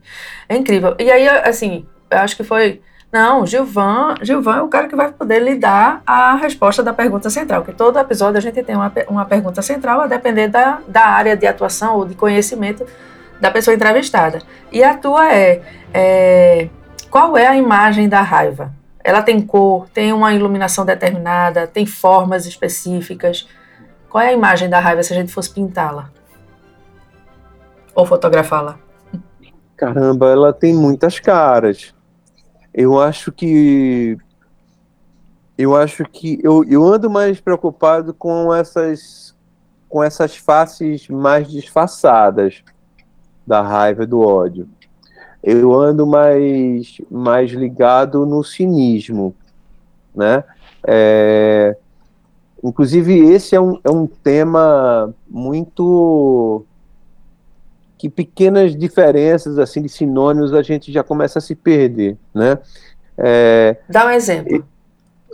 é 0.49 0.57
incrível. 0.57 0.95
E 0.99 1.11
aí, 1.11 1.29
assim, 1.29 1.87
acho 2.19 2.37
que 2.37 2.45
foi. 2.45 2.81
Não, 3.13 3.47
Gilvan, 3.47 4.15
Gilvan 4.23 4.57
é 4.57 4.63
o 4.63 4.69
cara 4.69 4.89
que 4.89 4.97
vai 4.97 5.13
poder 5.13 5.41
lhe 5.41 5.55
dar 5.55 6.03
a 6.07 6.35
resposta 6.37 6.83
da 6.83 6.95
pergunta 6.95 7.29
central, 7.29 7.61
porque 7.61 7.77
todo 7.77 7.99
episódio 7.99 8.39
a 8.39 8.41
gente 8.41 8.63
tem 8.63 8.75
uma, 8.75 8.91
uma 9.07 9.25
pergunta 9.27 9.61
central 9.61 10.01
a 10.01 10.07
depender 10.07 10.49
da, 10.49 10.81
da 10.89 11.05
área 11.05 11.37
de 11.37 11.47
atuação 11.47 11.97
ou 11.97 12.07
de 12.07 12.15
conhecimento 12.15 12.87
da 13.39 13.51
pessoa 13.51 13.75
entrevistada. 13.75 14.39
E 14.71 14.83
a 14.83 14.97
tua 14.97 15.31
é, 15.31 15.61
é 15.93 16.69
qual 17.11 17.37
é 17.37 17.47
a 17.47 17.55
imagem 17.55 18.09
da 18.09 18.23
raiva? 18.23 18.73
Ela 19.05 19.21
tem 19.21 19.43
cor, 19.43 19.87
tem 19.91 20.13
uma 20.15 20.33
iluminação 20.33 20.87
determinada, 20.87 21.67
tem 21.67 21.85
formas 21.85 22.47
específicas. 22.47 23.47
Qual 24.09 24.25
é 24.25 24.29
a 24.29 24.33
imagem 24.33 24.71
da 24.71 24.79
raiva 24.79 25.03
se 25.03 25.13
a 25.13 25.17
gente 25.17 25.31
fosse 25.31 25.53
pintá-la? 25.53 26.09
Ou 27.95 28.07
fotografá-la? 28.07 28.79
Caramba, 29.77 30.31
ela 30.31 30.53
tem 30.53 30.73
muitas 30.73 31.19
caras. 31.19 31.93
Eu 32.75 33.01
acho 33.01 33.31
que 33.31 34.17
eu 35.57 35.77
acho 35.77 36.05
que 36.05 36.39
eu, 36.43 36.65
eu 36.65 36.85
ando 36.85 37.11
mais 37.11 37.41
preocupado 37.41 38.15
com 38.15 38.53
essas 38.53 39.35
com 39.89 40.03
essas 40.03 40.35
faces 40.37 41.07
mais 41.09 41.49
disfarçadas 41.51 42.63
da 43.47 43.61
raiva 43.61 44.05
e 44.05 44.07
do 44.07 44.21
ódio. 44.21 44.67
Eu 45.43 45.75
ando 45.75 46.07
mais 46.07 46.99
mais 47.11 47.51
ligado 47.51 48.25
no 48.25 48.43
cinismo, 48.43 49.35
né? 50.15 50.45
É, 50.87 51.77
inclusive 52.65 53.19
esse 53.19 53.55
é 53.55 53.61
um, 53.61 53.79
é 53.85 53.91
um 53.91 54.07
tema 54.07 55.15
muito 55.29 56.65
que 58.03 58.11
pequenas 58.11 58.75
diferenças 58.75 59.61
assim 59.61 59.81
de 59.81 59.89
sinônimos 59.89 60.53
a 60.53 60.61
gente 60.61 60.91
já 60.91 61.05
começa 61.05 61.39
a 61.39 61.43
se 61.43 61.55
perder, 61.55 62.19
né? 62.35 62.59
É, 63.17 63.77
Dá 63.89 64.07
um 64.07 64.11
exemplo. 64.11 64.67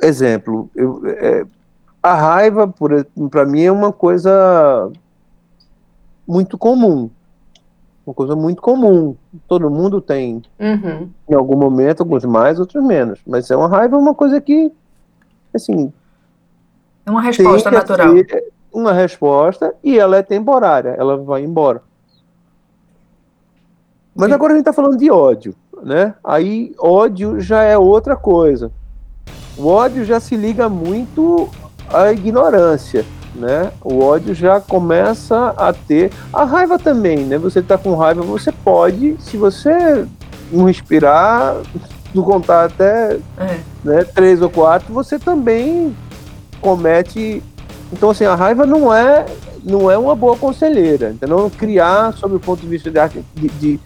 Exemplo, 0.02 0.70
eu, 0.76 1.00
é, 1.06 1.46
a 2.02 2.14
raiva 2.14 2.70
para 3.30 3.46
mim 3.46 3.62
é 3.62 3.72
uma 3.72 3.90
coisa 3.90 4.92
muito 6.26 6.58
comum, 6.58 7.08
uma 8.06 8.12
coisa 8.12 8.36
muito 8.36 8.60
comum. 8.60 9.16
Todo 9.48 9.70
mundo 9.70 10.02
tem, 10.02 10.42
uhum. 10.60 11.08
em 11.26 11.34
algum 11.34 11.56
momento, 11.56 12.02
alguns 12.02 12.26
mais, 12.26 12.60
outros 12.60 12.84
menos. 12.84 13.18
Mas 13.26 13.50
é 13.50 13.56
uma 13.56 13.66
raiva, 13.66 13.96
é 13.96 13.98
uma 13.98 14.14
coisa 14.14 14.42
que, 14.42 14.70
assim, 15.54 15.90
é 17.06 17.10
uma 17.10 17.22
resposta 17.22 17.70
natural. 17.70 18.12
Uma 18.70 18.92
resposta 18.92 19.74
e 19.82 19.98
ela 19.98 20.18
é 20.18 20.22
temporária, 20.22 20.90
ela 20.90 21.16
vai 21.16 21.42
embora. 21.42 21.87
Mas 24.18 24.32
agora 24.32 24.52
a 24.52 24.56
gente 24.56 24.62
está 24.62 24.72
falando 24.72 24.98
de 24.98 25.08
ódio, 25.12 25.54
né? 25.80 26.12
Aí 26.24 26.74
ódio 26.76 27.40
já 27.40 27.62
é 27.62 27.78
outra 27.78 28.16
coisa. 28.16 28.72
O 29.56 29.68
ódio 29.68 30.04
já 30.04 30.18
se 30.18 30.36
liga 30.36 30.68
muito 30.68 31.48
à 31.88 32.12
ignorância, 32.12 33.04
né? 33.32 33.70
O 33.80 34.02
ódio 34.02 34.34
já 34.34 34.60
começa 34.60 35.54
a 35.56 35.72
ter 35.72 36.10
a 36.32 36.42
raiva 36.42 36.80
também, 36.80 37.18
né? 37.18 37.38
Você 37.38 37.60
está 37.60 37.78
com 37.78 37.94
raiva, 37.94 38.22
você 38.22 38.50
pode, 38.50 39.16
se 39.20 39.36
você 39.36 40.04
não 40.50 40.64
respirar, 40.64 41.56
não 42.12 42.24
contar 42.24 42.64
até 42.64 43.18
é. 43.38 43.60
né, 43.84 44.02
três 44.02 44.42
ou 44.42 44.50
quatro, 44.50 44.92
você 44.92 45.16
também 45.16 45.96
comete. 46.60 47.40
Então 47.92 48.10
assim, 48.10 48.24
a 48.24 48.34
raiva 48.34 48.66
não 48.66 48.92
é 48.92 49.26
não 49.64 49.90
é 49.90 49.98
uma 49.98 50.14
boa 50.14 50.36
conselheira, 50.36 51.10
entendeu? 51.10 51.50
Criar, 51.56 52.12
sob 52.14 52.34
o 52.34 52.40
ponto 52.40 52.60
de 52.60 52.66
vista 52.66 52.90
de, 52.90 53.22
de 53.34 53.48
de, 53.48 53.80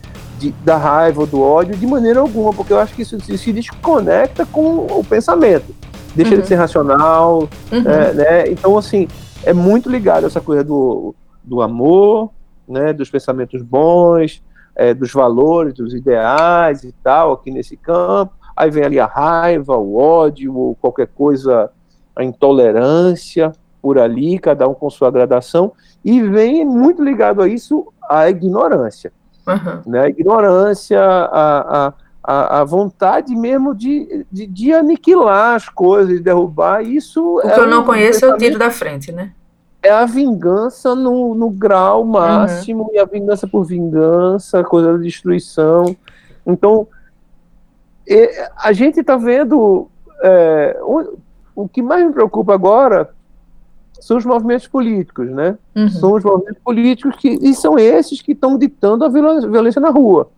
da 0.50 0.76
raiva 0.76 1.20
ou 1.20 1.26
do 1.26 1.40
ódio 1.40 1.76
de 1.76 1.86
maneira 1.86 2.20
alguma, 2.20 2.52
porque 2.52 2.72
eu 2.72 2.78
acho 2.78 2.94
que 2.94 3.02
isso 3.02 3.20
se, 3.20 3.38
se 3.38 3.52
desconecta 3.52 4.44
com 4.44 4.86
o 4.86 5.04
pensamento. 5.04 5.74
Deixa 6.14 6.34
uhum. 6.34 6.40
de 6.40 6.46
ser 6.46 6.56
racional, 6.56 7.48
uhum. 7.70 7.88
é, 7.88 8.12
né? 8.12 8.48
Então, 8.48 8.76
assim, 8.76 9.08
é 9.44 9.52
muito 9.52 9.88
ligado 9.88 10.26
essa 10.26 10.40
coisa 10.40 10.62
do, 10.62 11.14
do 11.42 11.62
amor, 11.62 12.30
né? 12.68 12.92
Dos 12.92 13.10
pensamentos 13.10 13.62
bons, 13.62 14.42
é, 14.74 14.92
dos 14.92 15.12
valores, 15.12 15.74
dos 15.74 15.94
ideais 15.94 16.84
e 16.84 16.92
tal, 17.02 17.32
aqui 17.32 17.50
nesse 17.50 17.76
campo. 17.76 18.32
Aí 18.56 18.70
vem 18.70 18.84
ali 18.84 19.00
a 19.00 19.06
raiva, 19.06 19.76
o 19.76 19.96
ódio, 19.96 20.54
ou 20.54 20.74
qualquer 20.74 21.08
coisa, 21.08 21.70
a 22.14 22.22
intolerância 22.22 23.52
por 23.80 23.98
ali, 23.98 24.38
cada 24.38 24.68
um 24.68 24.74
com 24.74 24.88
sua 24.88 25.10
gradação, 25.10 25.72
e 26.04 26.22
vem 26.22 26.64
muito 26.64 27.02
ligado 27.02 27.42
a 27.42 27.48
isso 27.48 27.92
a 28.08 28.28
ignorância. 28.28 29.12
Uhum. 29.46 29.82
Né? 29.86 30.00
A 30.02 30.08
ignorância, 30.08 31.00
a, 31.00 31.92
a, 32.22 32.60
a, 32.60 32.64
vontade 32.64 33.34
mesmo 33.34 33.74
de, 33.74 34.24
de, 34.30 34.46
de, 34.46 34.72
aniquilar 34.72 35.56
as 35.56 35.68
coisas, 35.68 36.16
de 36.16 36.20
derrubar, 36.20 36.82
isso... 36.82 37.38
O 37.38 37.40
que 37.40 37.48
é 37.48 37.58
eu 37.58 37.66
não 37.66 37.82
um 37.82 37.84
conheço 37.84 38.24
é 38.24 38.34
o 38.34 38.38
tiro 38.38 38.58
da 38.58 38.70
frente, 38.70 39.10
né? 39.10 39.32
É 39.82 39.90
a 39.90 40.06
vingança 40.06 40.94
no, 40.94 41.34
no 41.34 41.50
grau 41.50 42.04
máximo, 42.04 42.84
uhum. 42.84 42.90
e 42.92 42.98
a 42.98 43.04
vingança 43.04 43.48
por 43.48 43.64
vingança, 43.64 44.60
a 44.60 44.64
coisa 44.64 44.92
da 44.92 44.98
destruição. 44.98 45.96
Então, 46.46 46.86
a 48.56 48.72
gente 48.72 49.00
está 49.00 49.16
vendo... 49.16 49.88
É, 50.24 50.78
o, 50.82 51.18
o 51.54 51.68
que 51.68 51.82
mais 51.82 52.06
me 52.06 52.12
preocupa 52.12 52.54
agora 52.54 53.10
são 54.02 54.16
os 54.16 54.24
movimentos 54.24 54.66
políticos, 54.66 55.30
né? 55.30 55.56
Uhum. 55.76 55.88
São 55.88 56.14
os 56.14 56.24
movimentos 56.24 56.60
políticos 56.64 57.14
que 57.16 57.28
e 57.40 57.54
são 57.54 57.78
esses 57.78 58.20
que 58.20 58.32
estão 58.32 58.58
ditando 58.58 59.04
a 59.04 59.08
violência 59.08 59.80
na 59.80 59.90
rua. 59.90 60.28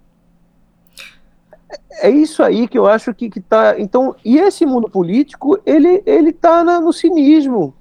É 2.03 2.11
isso 2.11 2.43
aí 2.43 2.69
que 2.69 2.77
eu 2.77 2.87
acho 2.87 3.15
que 3.15 3.31
está. 3.35 3.81
Então, 3.81 4.15
e 4.23 4.37
esse 4.37 4.67
mundo 4.67 4.91
político, 4.91 5.59
ele 5.65 6.03
ele 6.05 6.29
está 6.29 6.63
no 6.63 6.93
cinismo, 6.93 7.75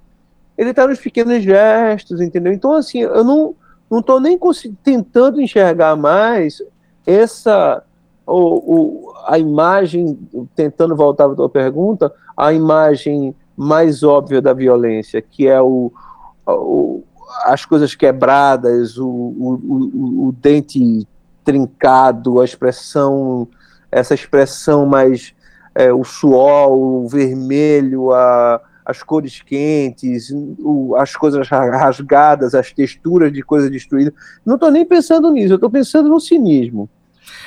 ele 0.56 0.70
está 0.70 0.86
nos 0.86 0.98
pequenos 0.98 1.42
gestos, 1.42 2.18
entendeu? 2.22 2.54
Então, 2.54 2.72
assim, 2.72 3.00
eu 3.00 3.22
não 3.22 3.54
não 3.90 4.00
estou 4.00 4.18
nem 4.18 4.40
tentando 4.82 5.38
enxergar 5.38 5.94
mais 5.96 6.62
essa 7.06 7.84
ou, 8.26 9.12
a 9.26 9.38
imagem, 9.38 10.18
tentando 10.56 10.96
voltar 10.96 11.26
à 11.26 11.34
tua 11.34 11.50
pergunta, 11.50 12.10
a 12.34 12.54
imagem 12.54 13.34
mais 13.56 14.02
óbvia 14.02 14.42
da 14.42 14.52
violência, 14.52 15.22
que 15.22 15.46
é 15.46 15.60
o, 15.60 15.92
o 16.46 17.02
as 17.42 17.64
coisas 17.64 17.94
quebradas, 17.94 18.96
o, 18.96 19.06
o, 19.06 20.28
o, 20.28 20.32
dente 20.32 21.06
trincado, 21.42 22.40
a 22.40 22.44
expressão, 22.44 23.48
essa 23.90 24.14
expressão 24.14 24.86
mais 24.86 25.34
é, 25.74 25.92
o 25.92 26.04
suor, 26.04 26.70
o 26.70 27.08
vermelho, 27.08 28.12
a, 28.12 28.60
as 28.84 29.02
cores 29.02 29.42
quentes, 29.42 30.30
o, 30.58 30.94
as 30.96 31.16
coisas 31.16 31.48
rasgadas, 31.48 32.54
as 32.54 32.72
texturas 32.72 33.32
de 33.32 33.42
coisas 33.42 33.70
destruídas. 33.70 34.14
Não 34.44 34.54
estou 34.54 34.70
nem 34.70 34.84
pensando 34.84 35.30
nisso, 35.30 35.52
eu 35.52 35.56
estou 35.56 35.70
pensando 35.70 36.08
no 36.08 36.20
cinismo. 36.20 36.88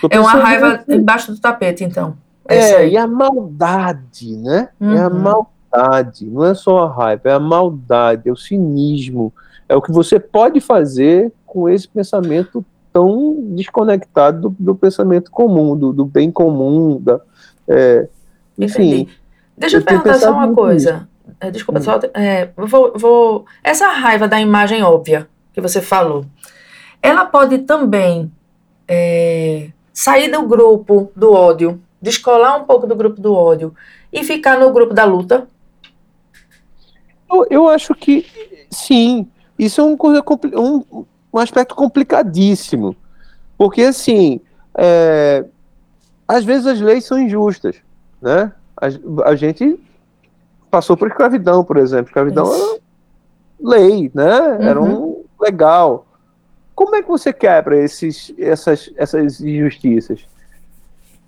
é 0.09 0.19
uma 0.19 0.33
raiva 0.33 0.83
no... 0.87 0.95
embaixo 0.95 1.31
do 1.31 1.39
tapete, 1.39 1.83
então. 1.83 2.17
É, 2.47 2.87
e 2.87 2.97
a 2.97 3.05
maldade, 3.05 4.37
né? 4.37 4.69
Uhum. 4.79 4.93
É 4.93 5.01
a 5.01 5.09
maldade 5.09 5.56
maldade, 5.77 6.25
não 6.25 6.45
é 6.45 6.53
só 6.53 6.79
a 6.79 6.91
raiva, 6.91 7.29
é 7.29 7.33
a 7.33 7.39
maldade, 7.39 8.29
é 8.29 8.31
o 8.31 8.35
cinismo, 8.35 9.33
é 9.69 9.75
o 9.75 9.81
que 9.81 9.91
você 9.91 10.19
pode 10.19 10.59
fazer 10.59 11.31
com 11.45 11.69
esse 11.69 11.87
pensamento 11.87 12.65
tão 12.91 13.35
desconectado 13.55 14.49
do, 14.49 14.55
do 14.57 14.75
pensamento 14.75 15.29
comum, 15.29 15.77
do, 15.77 15.93
do, 15.93 16.05
bem 16.05 16.31
comum, 16.31 16.99
da, 16.99 17.19
é, 17.67 18.07
enfim. 18.57 19.01
Entendi. 19.01 19.09
Deixa 19.57 19.77
eu, 19.77 19.81
eu 19.81 19.85
perguntar 19.85 20.15
só 20.15 20.31
uma 20.31 20.53
coisa. 20.53 21.07
É, 21.39 21.51
desculpa, 21.51 21.79
hum. 21.79 21.83
só, 21.83 21.99
é, 22.13 22.49
vou, 22.55 22.93
vou, 22.95 23.45
essa 23.63 23.87
raiva 23.89 24.27
da 24.27 24.39
imagem 24.39 24.81
óbvia 24.83 25.27
que 25.53 25.61
você 25.61 25.81
falou, 25.81 26.25
ela 27.01 27.25
pode 27.25 27.59
também 27.59 28.31
é, 28.87 29.69
sair 29.93 30.31
do 30.31 30.43
grupo 30.43 31.11
do 31.15 31.33
ódio, 31.33 31.79
descolar 32.01 32.57
um 32.57 32.65
pouco 32.65 32.87
do 32.87 32.95
grupo 32.95 33.19
do 33.19 33.33
ódio 33.33 33.75
e 34.11 34.23
ficar 34.23 34.57
no 34.57 34.71
grupo 34.71 34.93
da 34.93 35.03
luta? 35.03 35.47
Eu, 37.29 37.47
eu 37.49 37.69
acho 37.69 37.93
que 37.93 38.25
sim. 38.69 39.27
Isso 39.57 39.81
é 39.81 39.83
um, 39.83 39.97
um, 40.55 41.05
um 41.33 41.39
aspecto 41.39 41.75
complicadíssimo. 41.75 42.95
Porque, 43.57 43.81
assim, 43.81 44.39
é, 44.75 45.45
às 46.27 46.43
vezes 46.43 46.67
as 46.67 46.79
leis 46.79 47.05
são 47.05 47.19
injustas. 47.19 47.77
Né? 48.21 48.51
A, 48.75 49.29
a 49.29 49.35
gente 49.35 49.79
passou 50.69 50.95
por 50.95 51.07
escravidão, 51.07 51.63
por 51.63 51.77
exemplo. 51.77 52.07
Escravidão 52.07 52.45
Isso. 52.45 52.63
era 52.63 52.79
lei, 53.59 54.11
né? 54.13 54.39
Uhum. 54.39 54.61
Era 54.61 54.81
um 54.81 55.23
legal. 55.39 56.05
Como 56.75 56.95
é 56.95 57.01
que 57.01 57.07
você 57.07 57.33
quebra 57.33 57.77
esses, 57.77 58.31
essas, 58.37 58.91
essas 58.95 59.41
injustiças? 59.41 60.27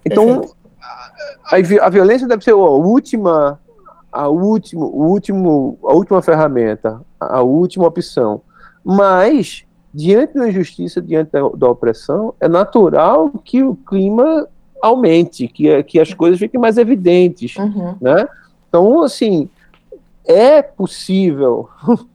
Então, 0.06 0.54
a, 0.82 1.56
a, 1.86 1.90
violência 1.90 2.28
deve 2.28 2.44
ser 2.44 2.52
a 2.52 2.56
última 2.56 3.60
a, 4.12 4.28
último, 4.28 4.86
o 4.86 5.08
último, 5.08 5.78
a 5.84 5.94
última 5.94 6.22
ferramenta, 6.22 7.02
a 7.20 7.42
última 7.42 7.88
opção. 7.88 8.42
Mas, 8.84 9.66
diante 9.94 10.34
da 10.34 10.50
injustiça, 10.50 11.02
diante 11.02 11.32
da, 11.32 11.48
da 11.50 11.70
opressão, 11.70 12.34
é 12.40 12.48
natural 12.48 13.30
que 13.44 13.64
o 13.64 13.76
clima 13.76 14.48
aumente, 14.82 15.48
que, 15.48 15.84
que 15.84 16.00
as 16.00 16.14
coisas 16.14 16.40
fiquem 16.40 16.60
mais 16.60 16.78
evidentes, 16.78 17.56
uhum. 17.58 17.96
né? 18.00 18.28
Então, 18.68 19.04
assim, 19.04 19.50
é 20.26 20.62
possível. 20.62 21.70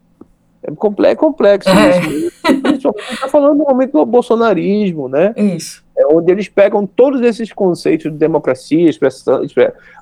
É 0.67 0.71
complexo, 0.75 1.21
complexo 1.21 1.69
é. 1.69 1.99
isso. 2.07 2.33
Principalmente 2.63 3.13
está 3.13 3.29
falando 3.29 3.59
do 3.59 3.65
momento 3.65 3.93
do 3.93 4.07
bolsonarismo, 4.07 5.11
né? 5.11 5.35
Isso. 5.37 5.85
É 5.95 6.07
onde 6.07 6.33
eles 6.33 6.49
pegam 6.49 6.87
todos 6.87 7.21
esses 7.21 7.53
conceitos 7.53 8.11
de 8.11 8.17
democracia, 8.17 8.89
expressão, 8.89 9.43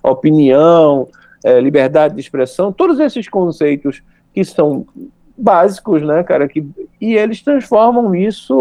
opinião, 0.05 1.09
é, 1.45 1.61
liberdade 1.61 2.15
de 2.15 2.21
expressão, 2.21 2.73
todos 2.73 2.99
esses 3.01 3.29
conceitos 3.29 4.03
que 4.33 4.45
são 4.45 4.87
básicos, 5.37 6.03
né, 6.03 6.23
cara, 6.23 6.47
que, 6.49 6.67
e 7.01 7.15
eles 7.15 7.43
transformam 7.43 8.15
isso 8.15 8.55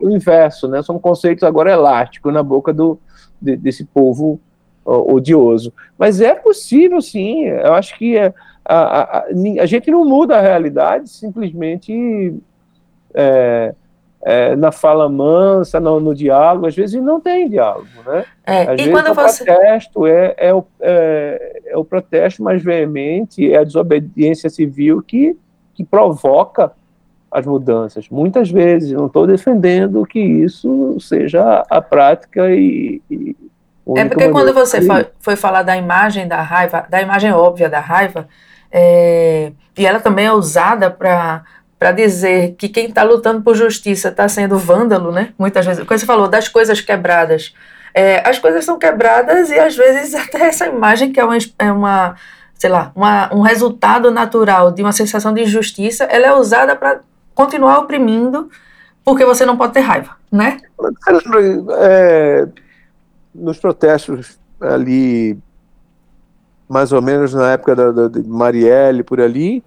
o 0.00 0.10
inverso, 0.10 0.66
né? 0.66 0.82
São 0.82 0.98
conceitos 0.98 1.44
agora 1.44 1.70
elásticos 1.70 2.32
na 2.32 2.42
boca 2.42 2.72
do, 2.72 2.98
de, 3.40 3.56
desse 3.56 3.84
povo 3.84 4.40
odioso. 4.84 5.72
Mas 5.98 6.20
é 6.20 6.34
possível, 6.34 7.00
sim. 7.00 7.44
Eu 7.44 7.74
acho 7.74 7.96
que 7.96 8.16
é, 8.16 8.32
a, 8.64 9.02
a, 9.02 9.24
a, 9.60 9.66
gente 9.66 9.90
não 9.90 10.04
muda 10.04 10.36
a 10.36 10.40
realidade 10.40 11.10
simplesmente 11.10 12.34
é, 13.14 13.74
é, 14.22 14.54
na 14.54 14.70
fala 14.70 15.08
mansa, 15.08 15.80
no, 15.80 15.98
no, 15.98 16.14
diálogo. 16.14 16.66
Às 16.66 16.76
vezes 16.76 17.00
não 17.02 17.20
tem 17.20 17.48
diálogo, 17.48 17.88
né? 18.06 18.24
É, 18.46 18.62
Às 18.62 18.80
e 18.80 18.84
vezes 18.90 19.10
o 19.10 19.14
você... 19.14 19.44
protesto 19.44 20.06
é, 20.06 20.34
é, 20.36 20.54
o, 20.54 20.64
é, 20.80 21.60
é 21.66 21.76
o 21.76 21.84
protesto 21.84 22.42
mais 22.42 22.62
veemente, 22.62 23.50
é 23.50 23.58
a 23.58 23.64
desobediência 23.64 24.50
civil 24.50 25.02
que, 25.02 25.36
que 25.74 25.84
provoca 25.84 26.72
as 27.30 27.46
mudanças. 27.46 28.08
Muitas 28.08 28.50
vezes, 28.50 28.92
não 28.92 29.06
estou 29.06 29.26
defendendo 29.26 30.04
que 30.04 30.18
isso 30.18 30.96
seja 31.00 31.64
a 31.70 31.80
prática 31.80 32.50
e. 32.50 33.00
e 33.10 33.36
é 33.96 34.04
porque 34.04 34.28
quando 34.28 34.52
você 34.52 34.82
foi, 34.82 35.06
foi, 35.18 35.36
falar 35.36 35.62
da 35.62 35.76
imagem 35.76 36.28
da 36.28 36.40
raiva, 36.42 36.86
da 36.88 37.00
imagem 37.00 37.32
óbvia 37.32 37.68
da 37.68 37.80
raiva, 37.80 38.28
é, 38.70 39.52
e 39.76 39.84
ela 39.84 39.98
também 39.98 40.26
é 40.26 40.32
usada 40.32 40.90
para 40.90 41.42
para 41.80 41.92
dizer 41.92 42.56
que 42.58 42.68
quem 42.68 42.88
está 42.88 43.02
lutando 43.02 43.40
por 43.40 43.56
justiça 43.56 44.10
está 44.10 44.28
sendo 44.28 44.58
vândalo, 44.58 45.10
né? 45.10 45.32
Muitas 45.38 45.64
vezes, 45.64 45.82
quando 45.82 45.98
você 45.98 46.04
falou 46.04 46.28
das 46.28 46.46
coisas 46.46 46.78
quebradas, 46.82 47.54
é, 47.94 48.22
as 48.28 48.38
coisas 48.38 48.66
são 48.66 48.78
quebradas 48.78 49.50
e 49.50 49.58
às 49.58 49.74
vezes 49.74 50.14
até 50.14 50.42
essa 50.42 50.66
imagem 50.66 51.10
que 51.10 51.18
é 51.18 51.24
uma, 51.24 51.38
é 51.58 51.72
uma 51.72 52.16
sei 52.54 52.68
lá, 52.68 52.92
uma, 52.94 53.34
um 53.34 53.40
resultado 53.40 54.10
natural 54.10 54.70
de 54.70 54.82
uma 54.82 54.92
sensação 54.92 55.32
de 55.32 55.40
injustiça, 55.40 56.04
ela 56.04 56.26
é 56.26 56.32
usada 56.34 56.76
para 56.76 57.00
continuar 57.34 57.78
oprimindo 57.78 58.50
porque 59.02 59.24
você 59.24 59.46
não 59.46 59.56
pode 59.56 59.72
ter 59.72 59.80
raiva, 59.80 60.16
né? 60.30 60.58
É, 61.78 62.46
nos 63.34 63.58
protestos 63.58 64.38
ali, 64.60 65.38
mais 66.68 66.92
ou 66.92 67.00
menos 67.00 67.32
na 67.32 67.52
época 67.52 67.74
da, 67.74 67.90
da 67.90 68.08
de 68.08 68.22
Marielle, 68.28 69.02
por 69.02 69.18
ali, 69.18 69.64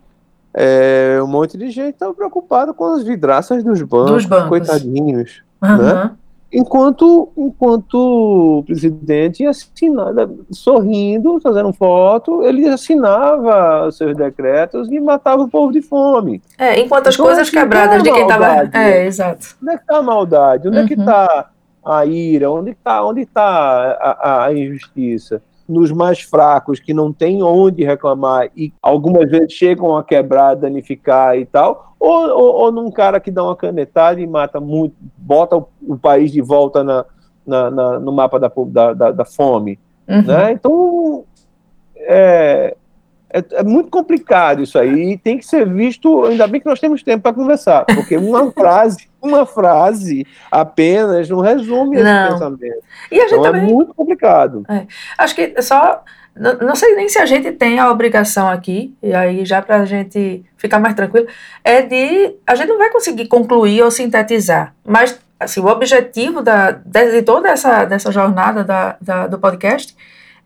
é, 0.53 1.19
um 1.21 1.27
monte 1.27 1.57
de 1.57 1.69
gente 1.69 1.93
estava 1.93 2.13
preocupado 2.13 2.73
com 2.73 2.85
as 2.85 3.03
vidraças 3.03 3.63
dos 3.63 3.81
bancos, 3.81 4.11
dos 4.11 4.25
bancos. 4.25 4.49
coitadinhos, 4.49 5.43
uhum. 5.61 5.77
né? 5.77 6.11
enquanto, 6.53 7.31
enquanto 7.35 8.59
o 8.59 8.63
presidente 8.63 9.45
assinava, 9.45 10.29
sorrindo, 10.51 11.39
fazendo 11.41 11.73
foto, 11.73 12.43
ele 12.43 12.67
assinava 12.67 13.91
seus 13.91 14.15
decretos 14.15 14.89
e 14.91 14.99
matava 14.99 15.41
o 15.41 15.49
povo 15.49 15.73
de 15.73 15.81
fome. 15.81 16.41
É, 16.57 16.79
enquanto 16.79 17.07
as 17.07 17.15
então, 17.15 17.25
coisas 17.25 17.47
assim, 17.47 17.57
quebradas 17.57 18.03
de 18.03 18.11
quem 18.11 18.21
estava. 18.21 18.69
É, 18.71 19.05
exato. 19.07 19.55
Onde 19.61 19.71
é 19.71 19.77
que 19.77 19.83
está 19.83 19.97
a 19.97 20.03
maldade? 20.03 20.67
Onde 20.67 20.77
uhum. 20.77 20.83
é 20.83 20.87
que 20.87 20.93
está 20.93 21.49
a 21.83 22.05
ira? 22.05 22.51
Onde 22.51 22.71
está 22.71 23.03
onde 23.03 23.25
tá 23.25 23.43
a, 23.43 24.11
a, 24.11 24.45
a 24.45 24.53
injustiça? 24.53 25.41
Nos 25.67 25.91
mais 25.91 26.21
fracos 26.21 26.79
que 26.79 26.93
não 26.93 27.13
tem 27.13 27.41
onde 27.41 27.83
reclamar 27.83 28.49
e 28.55 28.73
algumas 28.81 29.29
vezes 29.29 29.53
chegam 29.53 29.95
a 29.95 30.03
quebrar, 30.03 30.55
danificar 30.55 31.37
e 31.37 31.45
tal, 31.45 31.95
ou, 31.99 32.29
ou, 32.29 32.55
ou 32.55 32.71
num 32.71 32.91
cara 32.91 33.19
que 33.19 33.31
dá 33.31 33.43
uma 33.43 33.55
canetada 33.55 34.19
e 34.19 34.27
mata 34.27 34.59
muito, 34.59 34.95
bota 35.17 35.57
o, 35.57 35.67
o 35.87 35.97
país 35.97 36.31
de 36.31 36.41
volta 36.41 36.83
na, 36.83 37.05
na, 37.45 37.71
na, 37.71 37.99
no 37.99 38.11
mapa 38.11 38.39
da, 38.39 38.51
da, 38.93 39.11
da 39.11 39.25
fome. 39.25 39.79
Uhum. 40.07 40.21
Né? 40.23 40.51
Então, 40.51 41.23
é, 41.95 42.75
é, 43.29 43.43
é, 43.51 43.63
muito 43.63 43.89
complicado 43.89 44.61
isso 44.61 44.77
aí, 44.77 45.13
e 45.13 45.17
tem 45.17 45.37
que 45.37 45.45
ser 45.45 45.67
visto, 45.67 46.25
ainda 46.25 46.45
bem 46.45 46.61
que 46.61 46.67
nós 46.67 46.79
temos 46.79 47.01
tempo 47.01 47.23
para 47.23 47.33
conversar, 47.33 47.85
porque 47.85 48.17
uma 48.17 48.51
frase, 48.53 49.09
uma 49.23 49.45
frase 49.45 50.27
apenas 50.51 51.29
não 51.29 51.39
resume 51.39 51.95
esse 51.95 52.03
não. 52.03 52.33
pensamento. 52.33 52.83
E 53.11 53.19
a 53.19 53.27
gente 53.27 53.39
então 53.39 53.45
é 53.45 53.51
também, 53.51 53.69
é 53.69 53.73
muito 53.73 53.93
complicado. 53.93 54.63
É, 54.69 54.85
acho 55.17 55.33
que 55.33 55.61
só, 55.61 56.03
não, 56.35 56.57
não, 56.57 56.75
sei 56.75 56.95
nem 56.95 57.07
se 57.07 57.17
a 57.19 57.25
gente 57.25 57.51
tem 57.53 57.79
a 57.79 57.89
obrigação 57.89 58.49
aqui, 58.49 58.93
e 59.01 59.13
aí 59.13 59.45
já 59.45 59.61
para 59.61 59.77
a 59.77 59.85
gente 59.85 60.43
ficar 60.57 60.79
mais 60.79 60.93
tranquilo, 60.93 61.27
é 61.63 61.81
de, 61.81 62.35
a 62.45 62.55
gente 62.55 62.69
não 62.69 62.77
vai 62.77 62.89
conseguir 62.89 63.27
concluir 63.27 63.81
ou 63.81 63.89
sintetizar, 63.89 64.75
mas 64.85 65.19
assim, 65.39 65.59
o 65.59 65.67
objetivo 65.67 66.41
da, 66.41 66.71
de 66.71 67.21
toda 67.21 67.49
essa 67.49 67.85
dessa 67.85 68.11
jornada 68.11 68.63
da, 68.63 68.97
da, 69.01 69.27
do 69.27 69.39
podcast 69.39 69.95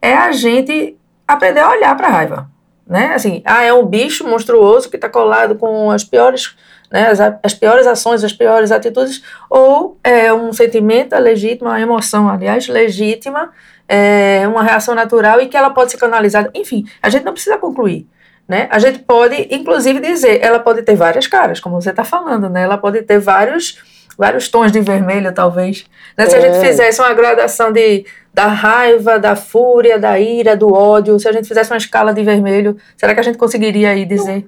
é 0.02 0.14
a 0.14 0.32
gente 0.32 0.98
aprender 1.28 1.60
a 1.60 1.70
olhar 1.70 1.96
para 1.96 2.08
a 2.08 2.12
raiva 2.12 2.58
né? 2.88 3.14
Assim, 3.14 3.42
ah, 3.46 3.64
é 3.64 3.74
um 3.74 3.86
bicho 3.86 4.28
monstruoso 4.28 4.90
que 4.90 4.96
está 4.96 5.10
colado 5.10 5.56
com 5.56 5.92
as 5.92 6.04
piores, 6.04 6.56
né, 6.92 7.08
as, 7.08 7.20
as, 7.44 7.54
piores 7.54 7.86
ações, 7.86 8.24
as 8.24 8.34
piores 8.34 8.72
atitudes, 8.72 9.24
ou 9.50 9.98
é 10.04 10.34
um 10.34 10.54
sentimento 10.54 11.16
legítimo, 11.18 11.70
uma 11.70 11.80
emoção, 11.80 12.30
aliás, 12.30 12.68
legítima, 12.68 13.52
é 13.88 14.48
uma 14.48 14.64
reação 14.64 14.96
natural 14.96 15.40
e 15.42 15.48
que 15.48 15.58
ela 15.58 15.70
pode 15.70 15.92
ser 15.92 15.98
canalizada. 15.98 16.50
Enfim, 16.54 16.86
a 17.02 17.10
gente 17.10 17.24
não 17.24 17.34
precisa 17.34 17.58
concluir. 17.58 18.08
Né? 18.48 18.68
A 18.72 18.80
gente 18.80 19.00
pode, 19.00 19.48
inclusive, 19.52 20.00
dizer, 20.00 20.40
ela 20.42 20.60
pode 20.60 20.82
ter 20.82 20.96
várias 20.96 21.28
caras, 21.28 21.60
como 21.60 21.82
você 21.82 21.90
está 21.90 22.06
falando, 22.06 22.50
né? 22.50 22.64
Ela 22.64 22.78
pode 22.78 23.02
ter 23.02 23.20
vários, 23.20 23.84
vários 24.18 24.48
tons 24.48 24.72
de 24.72 24.80
vermelho, 24.80 25.34
talvez. 25.34 25.86
Né? 26.18 26.26
Se 26.28 26.36
é. 26.36 26.38
a 26.38 26.42
gente 26.42 26.58
é. 26.58 26.62
fizesse 26.62 27.02
uma 27.02 27.14
gradação 27.14 27.74
de 27.74 28.06
da 28.34 28.46
raiva, 28.46 29.18
da 29.18 29.36
fúria, 29.36 29.98
da 29.98 30.20
ira, 30.20 30.56
do 30.56 30.72
ódio, 30.72 31.20
se 31.20 31.28
a 31.28 31.32
gente 31.32 31.48
fizesse 31.48 31.72
uma 31.72 31.78
escala 31.78 32.14
de 32.14 32.24
vermelho, 32.24 32.78
será 32.96 33.14
que 33.14 33.20
a 33.20 33.24
gente 33.24 33.38
conseguiria 33.38 33.90
aí 33.90 34.06
dizer? 34.06 34.48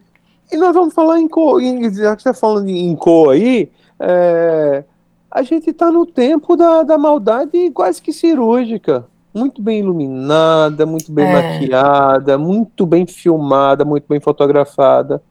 E 0.52 0.58
nós 0.58 0.74
vamos 0.74 0.94
falar 0.94 1.20
em 1.20 1.28
cor, 1.28 1.62
já 1.62 2.16
que 2.16 2.24
você 2.24 2.30
está 2.30 2.34
falando 2.34 2.70
em 2.70 2.96
cor 2.96 3.34
aí, 3.34 3.72
é, 4.00 4.84
a 5.30 5.44
gente 5.44 5.70
está 5.70 5.92
no 5.92 6.06
tempo 6.06 6.56
da, 6.56 6.84
da 6.84 6.98
maldade 6.98 7.70
quase 7.72 8.02
que 8.02 8.12
cirúrgica. 8.12 9.06
Muito 9.32 9.62
bem 9.62 9.80
iluminada, 9.80 10.88
muito 10.88 11.12
bem 11.12 11.26
é. 11.26 11.34
maquiada, 11.34 12.38
muito 12.38 12.86
bem 12.86 13.06
filmada, 13.06 13.86
muito 13.86 14.06
bem 14.10 14.20
fotografada, 14.20 15.22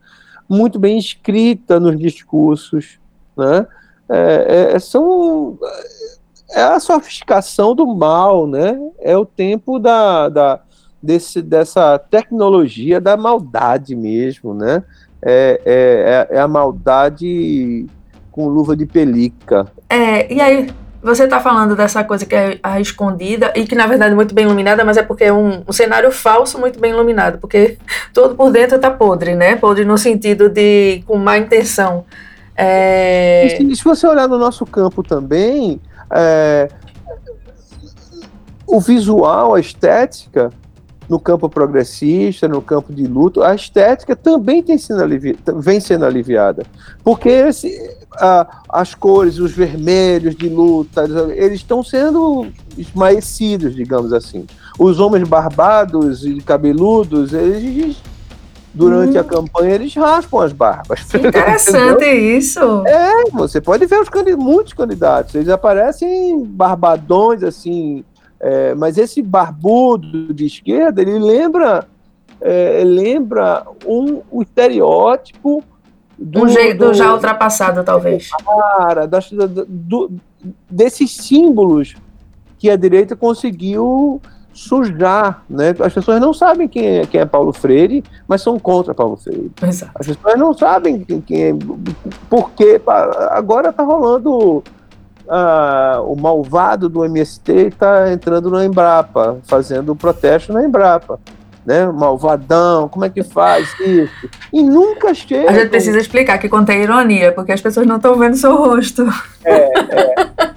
muito 0.49 0.79
bem 0.79 0.97
escrita 0.97 1.81
nos 1.81 1.99
discursos. 1.99 3.01
Né? 3.37 3.67
É, 4.09 4.73
é, 4.75 4.79
são 4.79 5.59
é 6.51 6.63
a 6.63 6.81
sofisticação 6.81 7.75
do 7.75 7.87
mal, 7.87 8.47
né? 8.47 8.81
É 9.01 9.17
o 9.17 9.27
tempo 9.27 9.79
da, 9.79 10.29
da 10.29 10.61
desse, 11.03 11.43
dessa 11.43 11.99
tecnologia 11.99 13.01
da 13.01 13.17
maldade 13.17 13.95
mesmo, 13.95 14.55
né? 14.55 14.83
É, 15.23 15.61
é, 15.65 16.29
é, 16.33 16.37
é 16.37 16.41
a 16.41 16.49
maldade 16.49 17.87
com 18.31 18.49
luva 18.49 18.77
de 18.77 18.87
pelica. 18.87 19.67
É, 19.89 20.33
e 20.33 20.41
aí 20.41 20.71
você 21.03 21.25
está 21.25 21.41
falando 21.41 21.77
dessa 21.77 22.03
coisa 22.05 22.27
que 22.27 22.35
é 22.35 22.59
a 22.63 22.81
escondida 22.81 23.53
e 23.55 23.65
que 23.65 23.75
na 23.75 23.87
verdade 23.87 24.13
é 24.13 24.15
muito 24.15 24.35
bem 24.35 24.45
iluminada, 24.45 24.85
mas 24.85 24.97
é 24.97 25.03
porque 25.03 25.25
é 25.25 25.33
um, 25.33 25.63
um 25.67 25.73
cenário 25.73 26.11
falso 26.11 26.59
muito 26.59 26.79
bem 26.79 26.93
iluminado, 26.93 27.39
porque 27.39 27.79
todo 28.13 28.35
por 28.35 28.51
dentro 28.51 28.77
está 28.77 28.91
podre, 28.91 29.35
né? 29.35 29.57
Podre 29.57 29.85
no 29.85 29.97
sentido 29.97 30.49
de 30.49 31.03
com 31.07 31.17
má 31.17 31.39
intenção. 31.39 32.05
É... 32.57 33.47
E 33.47 33.51
se, 33.51 33.77
se 33.77 33.85
você 33.85 34.07
olhar 34.07 34.29
no 34.29 34.39
nosso 34.39 34.67
campo 34.67 35.03
também, 35.03 35.81
é, 36.11 36.69
o 38.67 38.81
visual, 38.81 39.55
a 39.55 39.61
estética, 39.61 40.51
no 41.09 41.19
campo 41.19 41.49
progressista, 41.49 42.47
no 42.47 42.61
campo 42.61 42.93
de 42.93 43.07
luto, 43.07 43.43
a 43.43 43.55
estética 43.55 44.15
também 44.15 44.63
tem 44.63 44.77
sendo 44.77 45.03
vem 45.57 45.81
sendo 45.81 46.05
aliviada. 46.05 46.65
Porque 47.03 47.29
esse, 47.29 47.97
a, 48.15 48.63
as 48.69 48.95
cores, 48.95 49.39
os 49.39 49.53
vermelhos 49.53 50.37
de 50.37 50.49
luta, 50.49 51.05
eles 51.35 51.61
estão 51.61 51.83
sendo 51.83 52.49
esmaecidos, 52.77 53.75
digamos 53.75 54.13
assim. 54.13 54.47
Os 54.79 55.01
homens 55.01 55.27
barbados 55.27 56.25
e 56.25 56.41
cabeludos, 56.41 57.33
eles 57.33 57.97
durante 58.75 59.17
hum. 59.17 59.21
a 59.21 59.25
campanha 59.25 59.75
eles 59.75 59.95
raspam 59.95 60.41
as 60.41 60.53
barbas. 60.53 61.01
Interessante 61.13 62.05
isso. 62.05 62.61
É, 62.87 63.31
você 63.33 63.61
pode 63.61 63.87
ver 63.87 64.01
os 64.01 64.09
muitos 64.37 64.73
candidatos, 64.73 65.35
eles 65.35 65.49
aparecem 65.49 66.45
barbadões 66.45 67.43
assim, 67.43 68.05
é, 68.41 68.75
mas 68.75 68.99
esse 68.99 69.21
barbudo 69.21 70.33
de 70.33 70.47
esquerda, 70.47 71.03
ele 71.03 71.19
lembra, 71.19 71.87
é, 72.41 72.83
lembra 72.85 73.67
um, 73.85 74.23
um 74.31 74.43
estereótipo 74.43 75.63
Do, 76.17 76.45
um 76.45 76.49
jeito 76.49 76.87
do, 76.87 76.95
já 76.95 77.13
ultrapassado, 77.13 77.83
talvez. 77.83 78.31
Cara, 78.79 79.07
das, 79.07 79.31
do, 79.69 80.13
desses 80.71 81.17
símbolos 81.17 81.97
que 82.59 82.71
a 82.71 82.77
direita 82.77 83.17
conseguiu 83.17 84.21
sujar, 84.53 85.45
né? 85.49 85.75
As 85.79 85.95
pessoas 85.95 86.21
não 86.21 86.35
sabem 86.35 86.67
quem 86.67 86.99
é, 86.99 87.07
quem 87.07 87.21
é 87.21 87.25
Paulo 87.25 87.53
Freire, 87.53 88.03
mas 88.27 88.43
são 88.43 88.59
contra 88.59 88.93
Paulo 88.93 89.17
Freire. 89.17 89.53
Exato. 89.63 89.93
As 89.95 90.07
pessoas 90.07 90.37
não 90.37 90.53
sabem 90.53 91.05
quem, 91.05 91.21
quem 91.21 91.43
é, 91.45 91.55
porque 92.29 92.81
agora 93.31 93.71
está 93.71 93.85
rolando 93.85 94.65
uh, 95.29 96.03
o 96.11 96.21
malvado 96.21 96.89
do 96.89 97.05
MST 97.05 97.53
está 97.53 98.13
entrando 98.13 98.51
na 98.51 98.65
Embrapa, 98.65 99.39
fazendo 99.45 99.95
protesto 99.95 100.53
na 100.53 100.65
Embrapa 100.65 101.21
né? 101.69 101.85
Malvadão, 101.85 102.89
como 102.89 103.05
é 103.05 103.11
que 103.11 103.23
faz 103.23 103.69
isso? 103.79 104.31
E 104.51 104.63
nunca 104.63 105.13
chega. 105.13 105.51
A 105.51 105.53
gente 105.53 105.69
precisa 105.69 105.99
explicar 105.99 106.39
que 106.39 106.49
contém 106.49 106.83
ironia, 106.83 107.31
porque 107.31 107.53
as 107.53 107.61
pessoas 107.61 107.87
não 107.87 107.97
estão 107.97 108.17
vendo 108.17 108.37
seu 108.37 108.57
rosto. 108.57 109.07
É, 109.45 109.55
é. 109.55 110.15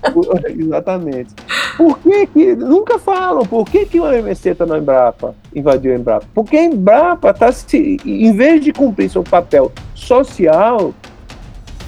Exatamente. 0.58 1.34
Por 1.76 2.00
que 2.00 2.28
que. 2.28 2.56
Nunca 2.56 2.98
falam, 2.98 3.46
por 3.46 3.66
que, 3.66 3.86
que 3.86 4.00
o 4.00 4.08
MSC 4.08 4.52
está 4.52 4.66
na 4.66 4.78
Embrapa, 4.78 5.36
invadiu 5.54 5.92
a 5.92 5.96
Embrapa? 5.98 6.26
Porque 6.34 6.56
a 6.56 6.64
Embrapa 6.64 7.32
está 7.32 7.52
se. 7.52 7.98
Em 8.06 8.32
vez 8.32 8.64
de 8.64 8.72
cumprir 8.72 9.10
seu 9.10 9.22
papel 9.22 9.70
social, 9.94 10.94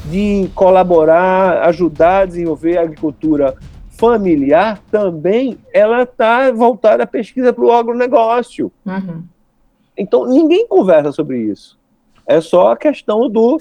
de 0.05 0.49
colaborar, 0.53 1.63
ajudar 1.67 2.21
a 2.21 2.25
desenvolver 2.25 2.77
a 2.77 2.81
agricultura 2.81 3.55
familiar 3.89 4.81
também 4.91 5.57
ela 5.71 6.03
está 6.03 6.51
voltada 6.51 7.03
à 7.03 7.07
pesquisa 7.07 7.53
para 7.53 7.63
o 7.63 7.71
agronegócio. 7.71 8.71
Uhum. 8.85 9.23
Então 9.97 10.25
ninguém 10.25 10.67
conversa 10.67 11.11
sobre 11.11 11.39
isso. 11.39 11.77
É 12.27 12.41
só 12.41 12.71
a 12.71 12.77
questão 12.77 13.29
do 13.29 13.59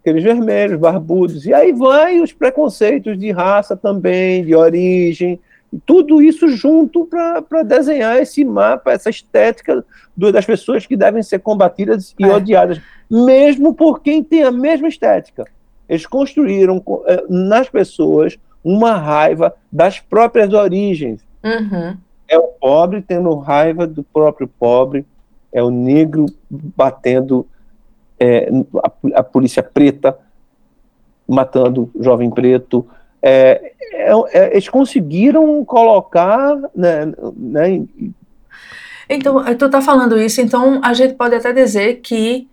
aqueles 0.00 0.22
vermelhos, 0.22 0.78
barbudos. 0.78 1.46
E 1.46 1.54
aí 1.54 1.72
vai 1.72 2.20
os 2.20 2.32
preconceitos 2.32 3.18
de 3.18 3.30
raça 3.30 3.76
também, 3.76 4.44
de 4.44 4.54
origem, 4.54 5.38
tudo 5.86 6.20
isso 6.20 6.48
junto 6.48 7.06
para 7.06 7.62
desenhar 7.62 8.20
esse 8.20 8.44
mapa, 8.44 8.92
essa 8.92 9.08
estética 9.08 9.84
do, 10.16 10.32
das 10.32 10.44
pessoas 10.44 10.84
que 10.86 10.96
devem 10.96 11.22
ser 11.22 11.38
combatidas 11.38 12.14
e 12.18 12.24
é. 12.24 12.34
odiadas, 12.34 12.80
mesmo 13.10 13.74
por 13.74 14.00
quem 14.00 14.22
tem 14.22 14.42
a 14.42 14.50
mesma 14.50 14.88
estética. 14.88 15.46
Eles 15.92 16.06
construíram 16.06 16.82
eh, 17.06 17.24
nas 17.28 17.68
pessoas 17.68 18.38
uma 18.64 18.94
raiva 18.94 19.54
das 19.70 20.00
próprias 20.00 20.50
origens. 20.54 21.20
Uhum. 21.44 21.94
É 22.26 22.38
o 22.38 22.44
pobre 22.44 23.02
tendo 23.02 23.34
raiva 23.34 23.86
do 23.86 24.02
próprio 24.02 24.48
pobre, 24.48 25.04
é 25.52 25.62
o 25.62 25.68
negro 25.68 26.24
batendo 26.50 27.46
é, 28.18 28.48
a, 28.82 29.20
a, 29.20 29.22
polícia 29.22 29.62
preta, 29.62 30.16
matando 31.28 31.90
o 31.94 32.02
jovem 32.02 32.30
preto. 32.30 32.88
É, 33.20 33.74
é, 33.92 34.12
é 34.32 34.52
eles 34.52 34.70
conseguiram 34.70 35.62
colocar. 35.62 36.56
Né, 36.74 37.12
né, 37.36 37.84
então, 39.10 39.44
tu 39.56 39.66
está 39.66 39.82
falando 39.82 40.18
isso, 40.18 40.40
então 40.40 40.80
a 40.82 40.94
gente 40.94 41.12
pode 41.12 41.34
até 41.34 41.52
dizer 41.52 41.96
que 41.96 42.48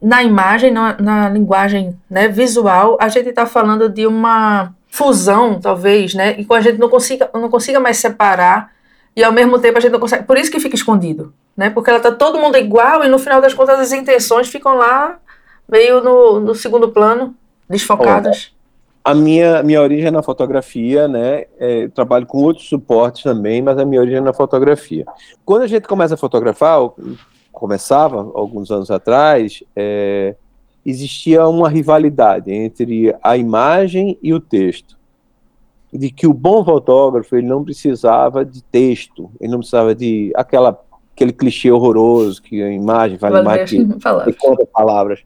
na 0.00 0.22
imagem, 0.22 0.70
na, 0.70 0.96
na 0.98 1.28
linguagem 1.28 1.96
né, 2.08 2.28
visual, 2.28 2.96
a 3.00 3.08
gente 3.08 3.28
está 3.28 3.44
falando 3.46 3.88
de 3.88 4.06
uma 4.06 4.72
fusão, 4.88 5.60
talvez, 5.60 6.14
né? 6.14 6.36
E 6.38 6.46
a 6.50 6.60
gente 6.60 6.78
não 6.78 6.88
consiga, 6.88 7.30
não 7.34 7.48
consiga 7.48 7.78
mais 7.78 7.98
separar 7.98 8.72
e 9.14 9.22
ao 9.22 9.32
mesmo 9.32 9.58
tempo 9.58 9.78
a 9.78 9.80
gente 9.80 9.92
não 9.92 10.00
consegue. 10.00 10.24
Por 10.24 10.36
isso 10.36 10.50
que 10.50 10.58
fica 10.58 10.74
escondido, 10.74 11.32
né? 11.56 11.70
Porque 11.70 11.90
ela 11.90 12.00
tá 12.00 12.10
todo 12.10 12.38
mundo 12.38 12.56
igual 12.56 13.04
e 13.04 13.08
no 13.08 13.18
final 13.18 13.40
das 13.40 13.54
contas 13.54 13.78
as 13.78 13.92
intenções 13.92 14.48
ficam 14.48 14.74
lá 14.76 15.18
meio 15.68 16.02
no, 16.02 16.40
no 16.40 16.54
segundo 16.54 16.88
plano, 16.88 17.34
desfocadas. 17.68 18.52
a 19.04 19.14
minha, 19.14 19.62
minha 19.62 19.80
origem 19.80 20.08
é 20.08 20.10
na 20.10 20.22
fotografia, 20.22 21.06
né? 21.06 21.44
É, 21.58 21.88
trabalho 21.88 22.26
com 22.26 22.38
outros 22.38 22.68
suportes 22.68 23.22
também, 23.22 23.62
mas 23.62 23.78
a 23.78 23.84
minha 23.84 24.00
origem 24.00 24.18
é 24.18 24.22
na 24.22 24.32
fotografia. 24.32 25.04
Quando 25.44 25.62
a 25.62 25.66
gente 25.66 25.86
começa 25.86 26.14
a 26.14 26.18
fotografar, 26.18 26.80
começava 27.60 28.16
alguns 28.34 28.70
anos 28.70 28.90
atrás, 28.90 29.62
é, 29.76 30.34
existia 30.84 31.46
uma 31.46 31.68
rivalidade 31.68 32.50
entre 32.50 33.14
a 33.22 33.36
imagem 33.36 34.18
e 34.22 34.32
o 34.32 34.40
texto. 34.40 34.98
De 35.92 36.10
que 36.10 36.26
o 36.26 36.32
bom 36.32 36.64
fotógrafo 36.64 37.36
ele 37.36 37.46
não 37.46 37.62
precisava 37.62 38.46
de 38.46 38.62
texto, 38.62 39.30
ele 39.38 39.52
não 39.52 39.58
precisava 39.58 39.94
de 39.94 40.32
aquela, 40.34 40.80
aquele 41.14 41.32
clichê 41.32 41.70
horroroso 41.70 42.40
que 42.40 42.62
a 42.62 42.70
imagem 42.70 43.18
vale 43.18 43.42
mais 43.42 43.68
que, 43.68 43.84
palavras. 44.00 44.36
que 44.36 44.66
palavras. 44.72 45.20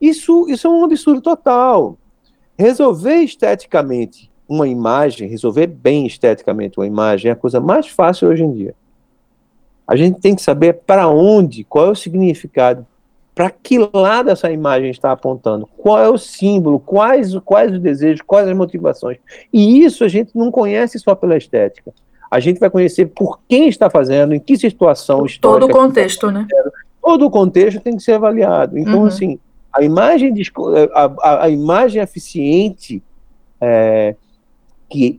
Isso, 0.00 0.46
isso 0.48 0.68
é 0.68 0.70
um 0.70 0.84
absurdo 0.84 1.20
total. 1.20 1.98
Resolver 2.56 3.16
esteticamente 3.16 4.30
uma 4.48 4.68
imagem, 4.68 5.28
resolver 5.28 5.66
bem 5.66 6.06
esteticamente 6.06 6.78
uma 6.78 6.86
imagem 6.86 7.30
é 7.30 7.32
a 7.32 7.36
coisa 7.36 7.58
mais 7.58 7.88
fácil 7.88 8.28
hoje 8.28 8.44
em 8.44 8.52
dia. 8.52 8.74
A 9.92 9.96
gente 9.96 10.22
tem 10.22 10.34
que 10.34 10.40
saber 10.40 10.80
para 10.86 11.06
onde, 11.06 11.64
qual 11.64 11.88
é 11.88 11.90
o 11.90 11.94
significado 11.94 12.86
para 13.34 13.50
que 13.50 13.76
lado 13.92 14.30
essa 14.30 14.50
imagem 14.50 14.90
está 14.90 15.12
apontando, 15.12 15.68
qual 15.76 15.98
é 15.98 16.08
o 16.08 16.16
símbolo, 16.16 16.80
quais, 16.80 17.34
quais 17.44 17.74
os 17.74 17.78
desejos, 17.78 18.22
quais 18.22 18.48
as 18.48 18.56
motivações. 18.56 19.18
E 19.52 19.84
isso 19.84 20.02
a 20.02 20.08
gente 20.08 20.30
não 20.34 20.50
conhece 20.50 20.98
só 20.98 21.14
pela 21.14 21.36
estética. 21.36 21.92
A 22.30 22.40
gente 22.40 22.58
vai 22.58 22.70
conhecer 22.70 23.04
por 23.04 23.38
quem 23.46 23.68
está 23.68 23.90
fazendo, 23.90 24.34
em 24.34 24.40
que 24.40 24.56
situação 24.56 25.26
histórica. 25.26 25.66
Todo 25.66 25.70
o 25.70 25.78
contexto, 25.78 26.30
né? 26.30 26.46
Todo 27.02 27.26
o 27.26 27.30
contexto 27.30 27.78
tem 27.78 27.94
que 27.94 28.02
ser 28.02 28.12
avaliado. 28.12 28.78
Então, 28.78 29.00
uhum. 29.00 29.06
assim, 29.08 29.38
a 29.74 29.84
imagem, 29.84 30.32
a, 30.94 31.12
a, 31.20 31.44
a 31.44 31.50
imagem 31.50 32.00
eficiente, 32.00 33.02
é, 33.60 34.16
que, 34.88 35.18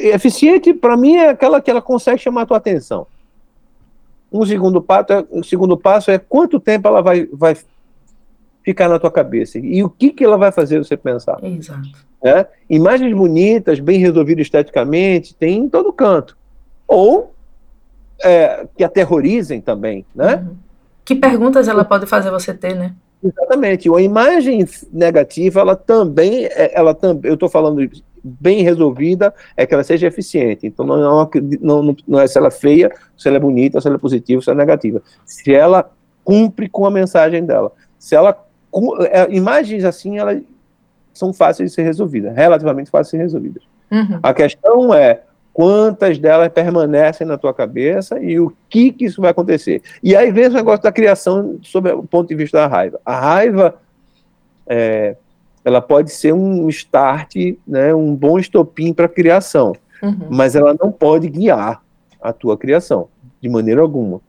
eficiente 0.00 0.74
para 0.74 0.98
mim 0.98 1.16
é 1.16 1.30
aquela 1.30 1.62
que 1.62 1.70
ela 1.70 1.80
consegue 1.80 2.18
chamar 2.18 2.42
a 2.42 2.46
tua 2.46 2.58
atenção. 2.58 3.06
Um 4.32 4.46
segundo 4.46 4.80
passo, 4.80 5.12
é, 5.12 5.24
um 5.30 5.42
segundo 5.42 5.76
passo 5.76 6.10
é 6.10 6.18
quanto 6.18 6.58
tempo 6.58 6.88
ela 6.88 7.02
vai, 7.02 7.26
vai 7.32 7.56
ficar 8.62 8.88
na 8.88 8.98
tua 8.98 9.10
cabeça 9.10 9.58
e 9.58 9.82
o 9.82 9.90
que, 9.90 10.10
que 10.10 10.24
ela 10.24 10.38
vai 10.38 10.50
fazer 10.50 10.78
você 10.78 10.96
pensar. 10.96 11.38
Exato. 11.42 11.90
É? 12.24 12.46
Imagens 12.70 13.12
bonitas, 13.14 13.80
bem 13.80 13.98
resolvidas 13.98 14.46
esteticamente, 14.46 15.34
tem 15.34 15.58
em 15.58 15.68
todo 15.68 15.92
canto. 15.92 16.36
Ou 16.86 17.34
é, 18.22 18.66
que 18.76 18.84
aterrorizem 18.84 19.60
também, 19.60 20.06
né? 20.14 20.36
Uhum. 20.36 20.56
Que 21.04 21.16
perguntas 21.16 21.66
ela 21.66 21.84
pode 21.84 22.06
fazer 22.06 22.30
você 22.30 22.54
ter, 22.54 22.76
né? 22.76 22.94
Exatamente. 23.22 23.88
Uma 23.88 24.00
imagem 24.00 24.64
negativa, 24.92 25.60
ela 25.60 25.76
também, 25.76 26.44
é, 26.46 26.72
ela 26.78 26.94
também, 26.94 27.28
eu 27.28 27.34
estou 27.34 27.48
falando 27.48 27.80
bem 28.22 28.62
resolvida, 28.62 29.34
é 29.56 29.66
que 29.66 29.74
ela 29.74 29.84
seja 29.84 30.06
eficiente. 30.06 30.66
Então 30.66 30.86
não, 30.86 31.28
não, 31.60 31.96
não, 32.06 32.20
é 32.20 32.26
se 32.26 32.38
ela 32.38 32.48
é 32.48 32.50
feia, 32.50 32.92
se 33.16 33.28
ela 33.28 33.36
é 33.36 33.40
bonita, 33.40 33.80
se 33.80 33.86
ela 33.86 33.96
é 33.96 33.98
positiva, 34.00 34.40
se 34.40 34.50
ela 34.50 34.60
é 34.60 34.64
negativa. 34.64 35.02
Se 35.24 35.52
ela 35.52 35.90
cumpre 36.24 36.68
com 36.68 36.86
a 36.86 36.90
mensagem 36.90 37.44
dela. 37.44 37.72
Se 37.98 38.14
ela 38.14 38.36
é, 39.10 39.34
imagens 39.34 39.84
assim, 39.84 40.18
elas 40.18 40.42
são 41.12 41.32
fáceis 41.32 41.70
de 41.70 41.74
ser 41.74 41.82
resolvidas, 41.82 42.34
relativamente 42.34 42.90
fáceis 42.90 43.06
de 43.06 43.10
ser 43.10 43.22
resolvidas. 43.22 43.62
Uhum. 43.90 44.20
A 44.22 44.32
questão 44.32 44.94
é 44.94 45.22
quantas 45.52 46.18
delas 46.18 46.48
permanecem 46.48 47.26
na 47.26 47.36
tua 47.36 47.52
cabeça 47.52 48.18
e 48.18 48.40
o 48.40 48.52
que, 48.68 48.90
que 48.90 49.04
isso 49.04 49.20
vai 49.20 49.30
acontecer. 49.30 49.82
E 50.02 50.16
aí 50.16 50.30
vem 50.30 50.46
o 50.46 50.52
negócio 50.52 50.82
da 50.82 50.90
criação 50.90 51.58
sob 51.62 51.90
o 51.90 52.02
ponto 52.02 52.28
de 52.28 52.34
vista 52.34 52.58
da 52.58 52.66
raiva. 52.66 53.00
A 53.04 53.20
raiva, 53.20 53.74
é, 54.66 55.16
ela 55.64 55.80
pode 55.80 56.10
ser 56.10 56.32
um 56.32 56.68
start, 56.68 57.36
né, 57.66 57.94
um 57.94 58.14
bom 58.14 58.38
estopim 58.38 58.92
para 58.92 59.06
a 59.06 59.08
criação, 59.08 59.72
uhum. 60.02 60.28
mas 60.30 60.56
ela 60.56 60.74
não 60.80 60.90
pode 60.90 61.28
guiar 61.28 61.82
a 62.20 62.32
tua 62.32 62.56
criação, 62.56 63.08
de 63.40 63.48
maneira 63.48 63.80
alguma. 63.80 64.20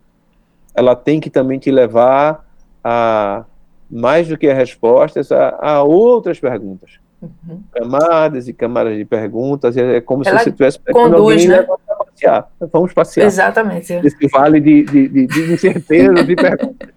Ela 0.75 0.95
tem 0.95 1.19
que 1.19 1.29
também 1.29 1.59
te 1.59 1.71
levar 1.71 2.45
a, 2.83 3.45
mais 3.89 4.27
do 4.27 4.37
que 4.37 4.47
a 4.47 4.53
respostas, 4.53 5.31
a, 5.31 5.57
a 5.59 5.83
outras 5.83 6.39
perguntas. 6.39 6.99
Uhum. 7.21 7.63
Camadas 7.71 8.47
e 8.47 8.53
camadas 8.53 8.97
de 8.97 9.05
perguntas, 9.05 9.77
é 9.77 10.01
como 10.01 10.23
Ela 10.25 10.39
se 10.39 10.43
você 10.43 10.49
estivesse 10.49 10.79
pegando 10.79 11.15
conduz, 11.15 11.43
alguém 11.43 11.47
né? 11.47 11.65
passear. 11.97 12.51
Vamos 12.71 12.93
passear. 12.93 13.25
Exatamente. 13.25 13.93
Esse 13.93 14.27
vale 14.27 14.59
de, 14.59 14.83
de, 14.83 15.07
de, 15.07 15.27
de 15.27 15.53
incerteza, 15.53 16.23
de 16.23 16.35
perguntas. 16.35 16.89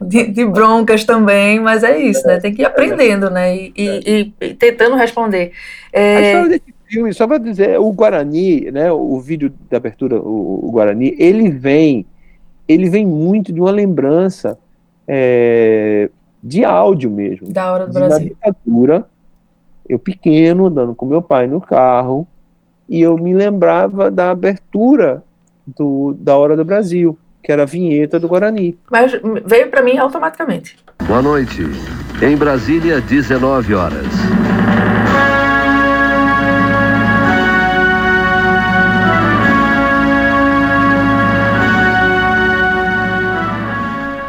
De, 0.00 0.26
de, 0.26 0.44
broncas 0.44 1.04
também, 1.04 1.60
mas 1.60 1.82
é 1.82 1.98
isso, 1.98 2.26
né? 2.26 2.38
Tem 2.38 2.52
que 2.52 2.62
ir 2.62 2.64
aprendendo, 2.64 3.30
né? 3.30 3.56
E, 3.56 3.72
e, 3.76 4.32
e 4.40 4.54
tentando 4.54 4.96
responder. 4.96 5.52
É... 5.92 6.16
A 6.16 6.20
história 6.20 6.48
desse 6.48 6.74
filme, 6.86 7.14
só 7.14 7.26
para 7.26 7.38
dizer, 7.38 7.78
o 7.78 7.92
Guarani, 7.92 8.70
né? 8.70 8.92
O 8.92 9.18
vídeo 9.20 9.52
da 9.70 9.76
abertura, 9.76 10.20
o, 10.20 10.66
o, 10.66 10.70
Guarani, 10.70 11.14
ele 11.18 11.50
vem, 11.50 12.04
ele 12.68 12.90
vem 12.90 13.06
muito 13.06 13.52
de 13.52 13.60
uma 13.60 13.70
lembrança 13.70 14.58
é, 15.06 16.10
de 16.42 16.64
áudio 16.64 17.10
mesmo. 17.10 17.50
Da 17.50 17.72
hora 17.72 17.86
do 17.86 17.92
Brasil. 17.92 18.36
Da 18.42 18.50
ditadura, 18.50 19.06
eu 19.88 19.98
pequeno, 19.98 20.66
andando 20.66 20.94
com 20.94 21.06
meu 21.06 21.22
pai 21.22 21.46
no 21.46 21.60
carro, 21.60 22.26
e 22.88 23.00
eu 23.00 23.16
me 23.16 23.32
lembrava 23.32 24.10
da 24.10 24.30
abertura 24.30 25.22
do, 25.66 26.14
da 26.18 26.36
Hora 26.36 26.56
do 26.56 26.64
Brasil, 26.64 27.18
que 27.44 27.52
era 27.52 27.64
a 27.64 27.66
vinheta 27.66 28.18
do 28.18 28.26
Guarani. 28.26 28.76
Mas 28.90 29.12
veio 29.44 29.68
para 29.68 29.82
mim 29.82 29.98
automaticamente. 29.98 30.78
Boa 31.06 31.20
noite. 31.20 31.62
Em 32.22 32.34
Brasília, 32.36 33.02
19 33.02 33.74
horas. 33.74 34.06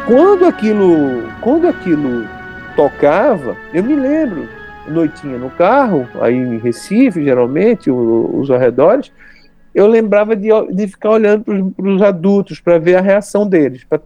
Quando 0.06 0.44
aquilo, 0.44 1.22
quando 1.40 1.68
aquilo 1.68 2.28
tocava, 2.76 3.56
eu 3.72 3.82
me 3.82 3.96
lembro, 3.96 4.46
noitinha 4.86 5.38
no 5.38 5.48
carro, 5.48 6.06
aí 6.20 6.36
em 6.36 6.58
Recife, 6.58 7.24
geralmente, 7.24 7.90
os 7.90 8.50
arredores, 8.50 9.10
eu 9.76 9.86
lembrava 9.86 10.34
de, 10.34 10.48
de 10.72 10.88
ficar 10.88 11.10
olhando 11.10 11.44
para 11.76 11.86
os 11.86 12.00
adultos 12.00 12.58
para 12.58 12.78
ver 12.78 12.94
a 12.94 13.00
reação 13.02 13.46
deles, 13.46 13.84
pra, 13.84 14.00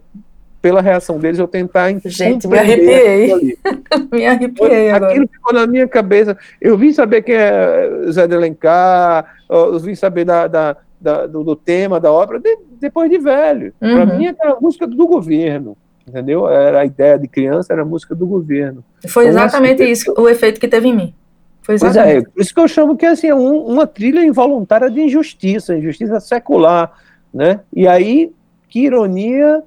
pela 0.61 0.81
reação 0.81 1.17
deles 1.17 1.39
eu 1.39 1.47
tentar 1.47 1.89
Gente, 2.05 2.45
me 2.45 2.59
arrepiei. 2.59 3.57
me 4.11 4.25
arrepiei 4.25 4.91
agora. 4.91 5.11
Aquilo 5.11 5.29
ficou 5.31 5.53
na 5.53 5.65
minha 5.65 5.87
cabeça. 5.87 6.37
Eu 6.59 6.77
vim 6.77 6.91
saber 6.91 7.21
quem 7.21 7.35
é 7.35 7.89
Zé 8.11 8.27
de 8.27 8.35
Alencar, 8.35 9.33
eu 9.49 9.79
vim 9.79 9.95
saber 9.95 10.25
da, 10.25 10.45
da, 10.47 10.75
da 10.99 11.25
do, 11.25 11.41
do, 11.41 11.55
tema 11.55 12.01
da 12.01 12.11
obra 12.11 12.37
de, 12.37 12.57
depois 12.79 13.09
de 13.09 13.17
velho. 13.17 13.73
Uhum. 13.81 13.95
Para 13.95 14.05
mim, 14.05 14.25
era 14.25 14.59
música 14.59 14.85
do 14.85 15.07
governo 15.07 15.77
entendeu? 16.05 16.49
Era 16.49 16.81
a 16.81 16.85
ideia 16.85 17.17
de 17.17 17.27
criança, 17.27 17.71
era 17.71 17.83
a 17.83 17.85
música 17.85 18.13
do 18.13 18.27
governo. 18.27 18.83
Foi 19.07 19.27
então, 19.27 19.39
exatamente 19.39 19.83
assim, 19.83 19.91
isso, 19.91 20.13
o 20.17 20.27
efeito 20.27 20.59
que 20.59 20.67
teve 20.67 20.89
em 20.89 20.95
mim. 20.95 21.13
Pois 21.79 21.95
é, 21.95 22.21
por 22.21 22.41
isso 22.41 22.53
que 22.53 22.59
eu 22.59 22.67
chamo 22.67 22.97
que 22.97 23.05
assim, 23.05 23.27
é 23.27 23.35
um, 23.35 23.65
uma 23.65 23.87
trilha 23.87 24.23
involuntária 24.23 24.89
de 24.89 25.01
injustiça, 25.01 25.77
injustiça 25.77 26.19
secular, 26.19 26.91
né? 27.33 27.61
E 27.73 27.87
aí, 27.87 28.31
que 28.67 28.81
ironia 28.81 29.63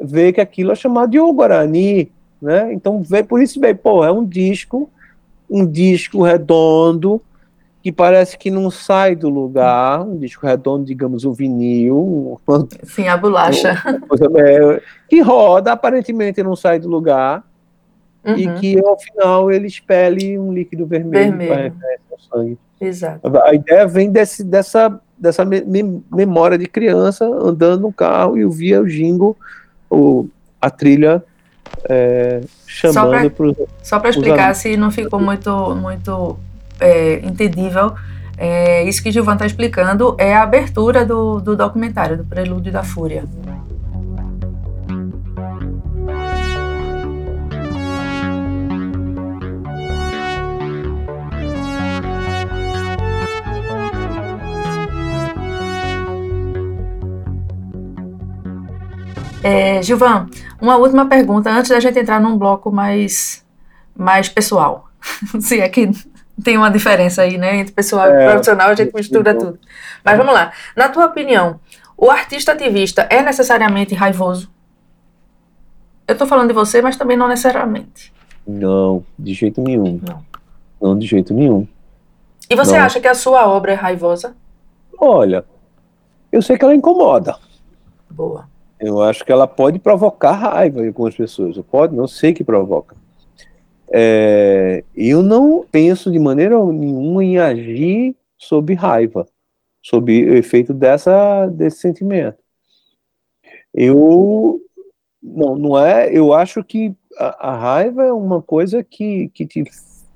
ver 0.00 0.32
que 0.32 0.40
aquilo 0.40 0.72
é 0.72 0.74
chamado 0.74 1.10
de 1.10 1.18
Guarani, 1.18 2.10
né? 2.40 2.72
Então, 2.72 3.02
vê 3.02 3.22
por 3.22 3.40
isso 3.42 3.60
bem, 3.60 3.74
pô, 3.74 4.04
é 4.04 4.10
um 4.10 4.24
disco, 4.24 4.90
um 5.48 5.64
disco 5.66 6.22
redondo, 6.22 7.20
que 7.82 7.92
parece 7.92 8.38
que 8.38 8.50
não 8.50 8.70
sai 8.70 9.14
do 9.14 9.28
lugar, 9.28 10.02
um 10.02 10.16
disco 10.16 10.46
redondo, 10.46 10.84
digamos, 10.84 11.24
um 11.24 11.32
vinil. 11.32 12.40
Sim, 12.84 13.08
a 13.08 13.16
bolacha. 13.16 13.76
Coisa, 14.08 14.26
é, 14.36 14.82
que 15.08 15.20
roda, 15.20 15.72
aparentemente 15.72 16.42
não 16.42 16.56
sai 16.56 16.78
do 16.78 16.88
lugar, 16.88 17.44
uhum. 18.24 18.36
e 18.36 18.60
que 18.60 18.78
ao 18.78 18.98
final 18.98 19.50
ele 19.50 19.66
expele 19.66 20.38
um 20.38 20.52
líquido 20.52 20.86
vermelho, 20.86 21.36
vermelho. 21.36 21.74
para 22.08 22.18
sangue. 22.18 22.58
Exato. 22.80 23.20
A 23.38 23.54
ideia 23.54 23.86
vem 23.86 24.10
desse, 24.10 24.42
dessa, 24.42 25.00
dessa 25.18 25.44
me 25.44 26.02
memória 26.12 26.58
de 26.58 26.66
criança 26.66 27.24
andando 27.24 27.82
no 27.82 27.92
carro 27.92 28.36
e 28.36 28.44
ouvia 28.44 28.80
o 28.80 28.86
jingle, 28.86 29.36
o, 29.90 30.28
a 30.60 30.70
trilha 30.70 31.22
é, 31.88 32.40
chamando 32.66 33.30
para 33.30 33.66
Só 33.82 33.98
para 33.98 34.10
explicar 34.10 34.54
se 34.54 34.76
não 34.76 34.90
ficou 34.90 35.20
muito, 35.20 35.74
muito 35.76 36.38
é, 36.80 37.20
entendível, 37.24 37.94
é, 38.36 38.84
isso 38.84 39.02
que 39.02 39.12
Gilvan 39.12 39.34
está 39.34 39.46
explicando 39.46 40.16
é 40.18 40.34
a 40.34 40.42
abertura 40.42 41.04
do, 41.04 41.40
do 41.40 41.56
documentário, 41.56 42.16
do 42.16 42.24
Prelúdio 42.24 42.72
da 42.72 42.82
Fúria. 42.82 43.24
É, 59.44 59.82
Gilvan, 59.82 60.26
uma 60.58 60.78
última 60.78 61.04
pergunta 61.04 61.50
antes 61.50 61.70
da 61.70 61.78
gente 61.78 61.98
entrar 61.98 62.18
num 62.18 62.38
bloco 62.38 62.72
mais, 62.72 63.44
mais 63.94 64.26
pessoal. 64.26 64.88
Se 65.38 65.60
é 65.60 65.68
que 65.68 65.90
tem 66.42 66.56
uma 66.56 66.70
diferença 66.70 67.20
aí, 67.20 67.36
né? 67.36 67.56
Entre 67.56 67.74
pessoal 67.74 68.06
é, 68.06 68.24
e 68.24 68.30
profissional, 68.30 68.70
a 68.70 68.74
gente 68.74 68.94
mistura 68.94 69.34
tudo. 69.34 69.58
Mas 70.02 70.16
vamos 70.16 70.32
lá. 70.32 70.50
Na 70.74 70.88
tua 70.88 71.04
opinião, 71.04 71.60
o 71.94 72.10
artista 72.10 72.52
ativista 72.52 73.06
é 73.10 73.20
necessariamente 73.20 73.94
raivoso? 73.94 74.50
Eu 76.08 76.14
estou 76.14 76.26
falando 76.26 76.48
de 76.48 76.54
você, 76.54 76.80
mas 76.80 76.96
também 76.96 77.16
não 77.16 77.28
necessariamente. 77.28 78.14
Não, 78.46 79.04
de 79.18 79.34
jeito 79.34 79.60
nenhum. 79.60 80.00
Não. 80.02 80.24
Não, 80.80 80.98
de 80.98 81.06
jeito 81.06 81.34
nenhum. 81.34 81.68
E 82.48 82.56
você 82.56 82.78
não. 82.78 82.84
acha 82.86 82.98
que 82.98 83.08
a 83.08 83.14
sua 83.14 83.46
obra 83.46 83.72
é 83.72 83.74
raivosa? 83.74 84.34
Olha, 84.98 85.44
eu 86.32 86.40
sei 86.40 86.56
que 86.56 86.64
ela 86.64 86.74
incomoda. 86.74 87.36
Boa. 88.08 88.53
Eu 88.84 89.00
acho 89.00 89.24
que 89.24 89.32
ela 89.32 89.46
pode 89.46 89.78
provocar 89.78 90.32
raiva 90.32 90.82
em 90.82 90.88
algumas 90.88 91.16
pessoas. 91.16 91.56
Eu 91.56 91.64
pode, 91.64 91.96
não 91.96 92.06
sei 92.06 92.32
que 92.34 92.44
provoca. 92.44 92.96
É, 93.90 94.84
eu 94.94 95.22
não 95.22 95.64
penso 95.70 96.10
de 96.10 96.18
maneira 96.18 96.62
nenhuma 96.66 97.24
em 97.24 97.38
agir 97.38 98.16
sob 98.36 98.74
raiva, 98.74 99.26
sob 99.82 100.12
o 100.12 100.34
efeito 100.34 100.74
dessa, 100.74 101.46
desse 101.46 101.78
sentimento. 101.78 102.38
Eu 103.72 104.60
não, 105.22 105.56
não 105.56 105.78
é. 105.78 106.10
Eu 106.12 106.32
acho 106.34 106.62
que 106.62 106.94
a, 107.16 107.50
a 107.50 107.56
raiva 107.56 108.04
é 108.04 108.12
uma 108.12 108.42
coisa 108.42 108.84
que, 108.84 109.30
que, 109.30 109.46
te, 109.46 109.64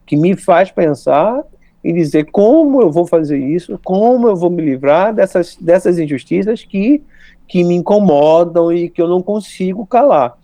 que 0.04 0.16
me 0.16 0.36
faz 0.36 0.70
pensar 0.70 1.44
e 1.82 1.92
dizer 1.92 2.30
como 2.30 2.82
eu 2.82 2.90
vou 2.90 3.06
fazer 3.06 3.38
isso, 3.38 3.78
como 3.84 4.28
eu 4.28 4.36
vou 4.36 4.50
me 4.50 4.62
livrar 4.62 5.14
dessas, 5.14 5.56
dessas 5.56 5.98
injustiças 5.98 6.64
que, 6.64 7.02
que 7.48 7.64
me 7.64 7.74
incomodam 7.74 8.70
e 8.70 8.90
que 8.90 9.00
eu 9.00 9.08
não 9.08 9.22
consigo 9.22 9.86
calar. 9.86 10.34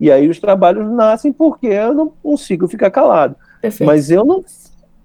E 0.00 0.10
aí 0.10 0.28
os 0.28 0.38
trabalhos 0.38 0.90
nascem 0.90 1.32
porque 1.32 1.68
eu 1.68 1.94
não 1.94 2.12
consigo 2.22 2.68
ficar 2.68 2.90
calado. 2.90 3.36
Perfeito. 3.60 3.86
Mas 3.86 4.10
eu 4.10 4.24
não, 4.24 4.44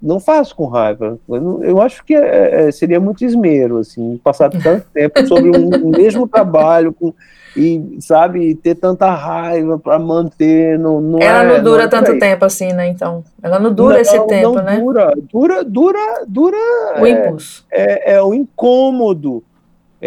não 0.02 0.20
faço 0.20 0.56
com 0.56 0.68
raiva. 0.68 1.18
Eu, 1.28 1.42
não, 1.42 1.64
eu 1.64 1.82
acho 1.82 2.04
que 2.04 2.16
é, 2.16 2.68
é, 2.68 2.72
seria 2.72 3.00
muito 3.00 3.24
esmero, 3.24 3.78
assim, 3.78 4.20
passar 4.24 4.50
tanto 4.50 4.86
tempo 4.94 5.26
sobre 5.28 5.50
um, 5.58 5.90
mesmo 5.90 6.28
trabalho 6.28 6.94
com, 6.94 7.14
e, 7.56 7.98
sabe, 8.02 8.54
ter 8.56 8.76
tanta 8.76 9.10
raiva 9.12 9.80
para 9.80 9.98
manter. 9.98 10.78
Não, 10.78 11.02
não 11.02 11.20
Ela 11.20 11.44
é, 11.44 11.58
não 11.58 11.64
dura 11.64 11.78
não 11.78 11.86
é 11.86 11.88
tanto 11.88 12.20
tempo 12.20 12.46
assim, 12.46 12.74
né? 12.74 12.88
Então, 12.88 13.24
ela 13.42 13.60
não 13.60 13.74
dura 13.74 14.00
esse 14.00 14.20
tempo, 14.28 14.62
né? 14.62 14.80
Dura, 14.80 15.14
dura, 15.32 15.64
dura, 15.64 16.24
dura. 16.28 16.58
O 17.00 17.08
impulso. 17.08 17.66
É, 17.72 18.14
é, 18.14 18.16
é 18.16 18.22
o 18.22 18.34
incômodo 18.34 19.44
é 19.48 19.53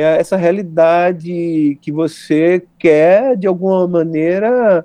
essa 0.00 0.36
realidade 0.36 1.78
que 1.80 1.90
você 1.90 2.62
quer, 2.78 3.36
de 3.36 3.46
alguma 3.46 3.88
maneira, 3.88 4.84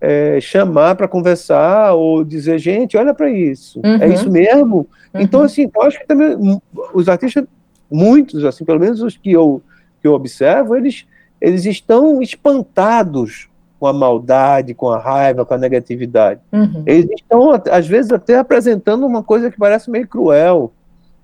é, 0.00 0.40
chamar 0.40 0.94
para 0.94 1.08
conversar 1.08 1.94
ou 1.94 2.24
dizer, 2.24 2.58
gente, 2.58 2.96
olha 2.96 3.14
para 3.14 3.30
isso, 3.30 3.80
é 3.82 3.88
uhum. 3.88 4.02
é 4.02 4.08
isso 4.08 4.30
mesmo? 4.30 4.76
Uhum. 5.14 5.20
Então, 5.20 5.42
assim, 5.42 5.70
eu 5.72 5.82
acho 5.82 5.98
que 5.98 6.06
também 6.06 6.60
os 6.92 7.08
artistas, 7.08 7.44
muitos, 7.90 8.44
assim, 8.44 8.64
pelo 8.64 8.80
menos 8.80 9.00
os 9.00 9.16
que 9.16 9.32
eu, 9.32 9.62
que 10.00 10.08
eu 10.08 10.12
observo, 10.12 10.76
eles, 10.76 11.06
eles 11.40 11.64
estão 11.64 12.20
espantados 12.20 13.48
com 13.78 13.86
a 13.86 13.92
maldade, 13.92 14.74
com 14.74 14.90
a 14.90 14.98
raiva, 14.98 15.44
com 15.44 15.54
a 15.54 15.58
negatividade. 15.58 16.40
Uhum. 16.52 16.82
Eles 16.84 17.08
estão, 17.16 17.50
às 17.70 17.86
vezes, 17.86 18.10
até 18.10 18.36
apresentando 18.36 19.06
uma 19.06 19.22
coisa 19.22 19.50
que 19.50 19.56
parece 19.56 19.90
meio 19.90 20.06
cruel. 20.08 20.72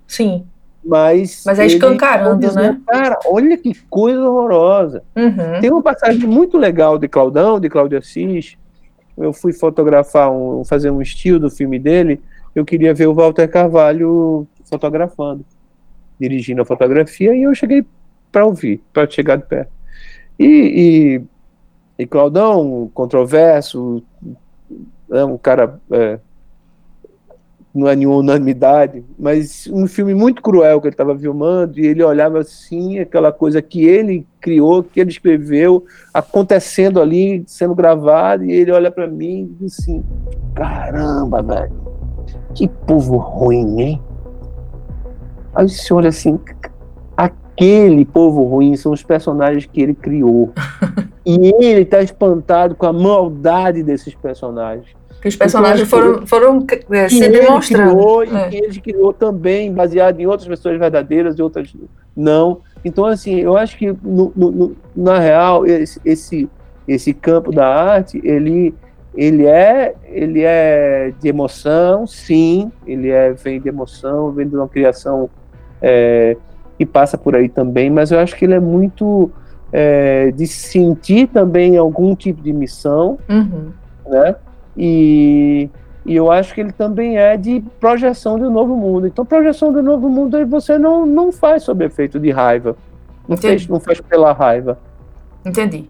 Sim. 0.07 0.45
Mas, 0.85 1.43
mas 1.47 1.59
é 1.59 1.67
escancarando, 1.67 2.53
né? 2.53 2.79
Cara, 2.87 3.19
olha 3.27 3.57
que 3.57 3.75
coisa 3.89 4.21
horrorosa. 4.21 5.03
Uhum. 5.17 5.61
Tem 5.61 5.71
uma 5.71 5.83
passagem 5.83 6.27
muito 6.27 6.59
legal 6.59 6.99
de 6.99 7.09
Claudão, 7.09 7.59
de 7.59 7.71
Cláudio 7.71 7.99
Assis. 7.99 8.57
Eu 9.17 9.33
fui 9.33 9.53
fotografar, 9.53 10.31
um, 10.31 10.63
fazer 10.65 10.91
um 10.91 11.01
estilo 11.01 11.41
do 11.41 11.51
filme 11.51 11.79
dele. 11.79 12.21
Eu 12.55 12.65
queria 12.65 12.93
ver 12.93 13.07
o 13.07 13.15
Walter 13.15 13.49
Carvalho 13.49 14.47
fotografando, 14.65 15.45
dirigindo 16.21 16.61
a 16.63 16.67
fotografia, 16.67 17.35
e 17.35 17.43
eu 17.43 17.55
cheguei 17.55 17.85
para 18.31 18.45
ouvir, 18.45 18.83
para 18.93 19.09
chegar 19.09 19.37
de 19.37 19.47
perto. 19.47 19.73
E, 20.39 21.23
e, 21.99 22.03
e 22.03 22.07
Claudão, 22.07 22.91
controverso, 22.93 24.03
é 25.11 25.25
um 25.25 25.39
cara 25.39 25.81
é, 25.91 26.19
não 27.75 27.89
é 27.89 27.97
nenhuma 27.97 28.19
unanimidade, 28.19 29.05
mas 29.19 29.69
um 29.73 29.89
filme 29.89 30.15
muito 30.15 30.41
cruel 30.41 30.81
que 30.81 30.87
ele 30.87 30.95
estava 30.95 31.19
filmando, 31.19 31.81
e 31.81 31.87
ele 31.87 32.05
olhava 32.05 32.39
assim, 32.39 33.01
aquela 33.01 33.33
coisa 33.33 33.61
que 33.61 33.85
ele 33.85 34.25
criou, 34.41 34.85
que 34.85 35.01
ele 35.01 35.11
escreveu, 35.11 35.85
acontecendo 36.13 37.01
ali, 37.01 37.43
sendo 37.49 37.75
gravado, 37.75 38.45
e 38.45 38.53
ele 38.53 38.71
olha 38.71 38.93
para 38.93 39.09
mim 39.09 39.51
e 39.61 39.65
diz 39.65 39.81
assim: 39.81 40.05
caramba, 40.55 41.43
velho, 41.43 41.73
que 42.55 42.69
povo 42.69 43.17
ruim, 43.17 43.81
hein? 43.81 44.03
Aí 45.53 45.69
você 45.69 45.93
olha 45.93 46.11
assim, 46.11 46.39
aquele 47.17 48.05
povo 48.05 48.45
ruim 48.45 48.77
são 48.77 48.93
os 48.93 49.03
personagens 49.03 49.67
que 49.67 49.83
ele 49.83 49.95
criou. 49.95 50.53
e 51.27 51.53
ele 51.65 51.83
está 51.83 52.01
espantado 52.01 52.77
com 52.77 52.87
a 52.87 52.93
maldade 52.93 53.83
desses 53.83 54.15
personagens. 54.15 54.95
Que 55.25 55.29
os 55.29 55.37
personagens 55.37 55.89
foram, 55.89 56.27
foram 56.27 56.67
é, 56.91 57.09
se 57.09 57.27
demonstrando. 57.31 57.97
Criou, 57.97 58.23
é. 58.25 58.47
E 58.47 58.51
que 58.51 58.57
ele 58.59 58.81
criou 58.81 59.11
também, 59.11 59.73
baseado 59.73 60.21
em 60.21 60.27
outras 60.27 60.47
pessoas 60.47 60.79
verdadeiras 60.79 61.39
e 61.39 61.43
outras 61.43 61.75
não. 62.15 62.61
Então, 62.85 63.07
assim, 63.07 63.41
eu 63.41 63.57
acho 63.57 63.79
que, 63.79 63.91
no, 64.03 64.31
no, 64.37 64.77
na 64.95 65.19
real, 65.19 65.65
esse, 65.65 65.99
esse, 66.05 66.47
esse 66.87 67.15
campo 67.15 67.51
da 67.51 67.67
arte, 67.67 68.21
ele, 68.23 68.75
ele 69.15 69.47
é 69.47 69.95
ele 70.11 70.43
é 70.43 71.15
de 71.19 71.27
emoção, 71.27 72.07
sim, 72.07 72.71
ele 72.87 73.09
é 73.09 73.33
vem 73.33 73.59
de 73.59 73.71
emoção, 73.71 74.31
vem 74.31 74.47
de 74.47 74.55
uma 74.55 74.69
criação 74.69 75.31
é, 75.81 76.37
que 76.77 76.85
passa 76.85 77.17
por 77.17 77.35
aí 77.35 77.49
também, 77.49 77.89
mas 77.89 78.11
eu 78.11 78.19
acho 78.19 78.37
que 78.37 78.45
ele 78.45 78.53
é 78.53 78.61
muito 78.61 79.31
é, 79.73 80.31
de 80.33 80.47
sentir 80.47 81.29
também 81.29 81.79
algum 81.79 82.15
tipo 82.15 82.43
de 82.43 82.53
missão, 82.53 83.19
Uhum. 83.27 83.71
né? 84.07 84.37
E, 84.77 85.69
e 86.05 86.15
eu 86.17 86.31
acho 86.31 86.55
que 86.55 86.61
ele 86.61 86.73
também 86.73 87.17
é 87.17 87.37
de 87.37 87.63
projeção 87.81 88.39
do 88.39 88.51
novo 88.51 88.77
mundo. 88.77 89.07
Então, 89.07 89.25
projeção 89.25 89.73
do 89.73 89.83
novo 89.83 90.09
mundo 90.09 90.45
você 90.47 90.79
não, 90.79 91.07
não 91.07 91.33
faz 91.33 91.63
sob 91.63 91.85
efeito 91.85 92.19
de 92.19 92.31
raiva, 92.31 92.77
não, 93.29 93.37
Entendi. 93.37 93.59
fez, 93.59 93.69
não 93.69 93.81
faz 93.81 94.01
pela 94.01 94.33
raiva. 94.33 94.79
Entendi. 95.45 95.89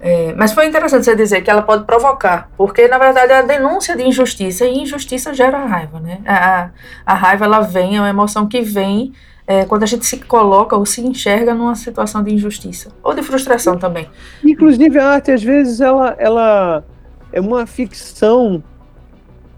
É, 0.00 0.34
mas 0.36 0.52
foi 0.52 0.66
interessante 0.66 1.04
você 1.04 1.14
dizer 1.14 1.42
que 1.42 1.50
ela 1.50 1.62
pode 1.62 1.84
provocar, 1.84 2.50
porque 2.56 2.88
na 2.88 2.98
verdade 2.98 3.30
é 3.30 3.38
a 3.38 3.42
denúncia 3.42 3.96
de 3.96 4.02
injustiça 4.02 4.64
e 4.64 4.78
injustiça 4.78 5.32
gera 5.32 5.64
raiva, 5.64 6.00
né? 6.00 6.20
A, 6.26 6.64
a, 6.64 6.70
a 7.06 7.14
raiva 7.14 7.44
ela 7.44 7.60
vem, 7.60 7.96
é 7.96 8.00
uma 8.00 8.10
emoção 8.10 8.48
que 8.48 8.60
vem 8.62 9.12
é, 9.46 9.64
quando 9.64 9.84
a 9.84 9.86
gente 9.86 10.04
se 10.04 10.18
coloca 10.18 10.76
ou 10.76 10.84
se 10.84 11.00
enxerga 11.00 11.54
numa 11.54 11.74
situação 11.74 12.22
de 12.22 12.34
injustiça 12.34 12.90
ou 13.02 13.14
de 13.14 13.22
frustração 13.22 13.78
também. 13.78 14.08
Inclusive, 14.44 14.98
a 14.98 15.10
arte, 15.10 15.30
às 15.30 15.42
vezes, 15.42 15.80
ela, 15.80 16.16
ela 16.18 16.84
é 17.32 17.40
uma 17.40 17.66
ficção, 17.66 18.62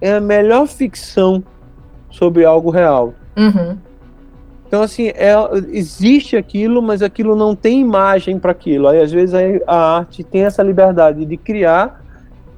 é 0.01 0.15
a 0.15 0.21
melhor 0.21 0.67
ficção 0.67 1.43
sobre 2.11 2.45
algo 2.45 2.71
real. 2.71 3.13
Uhum. 3.37 3.77
Então, 4.67 4.83
assim, 4.83 5.09
é, 5.09 5.35
existe 5.69 6.37
aquilo, 6.37 6.83
mas 6.83 7.03
aquilo 7.03 7.37
não 7.37 7.55
tem 7.55 7.81
imagem 7.81 8.39
para 8.39 8.53
aquilo. 8.53 8.89
Aí, 8.89 9.01
às 9.01 9.13
vezes, 9.13 9.35
aí 9.35 9.63
a 9.67 9.99
arte 9.99 10.25
tem 10.25 10.45
essa 10.45 10.63
liberdade 10.63 11.25
de 11.25 11.37
criar 11.37 12.03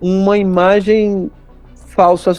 uma 0.01 0.39
imagem 0.39 1.31
falsa 1.75 2.33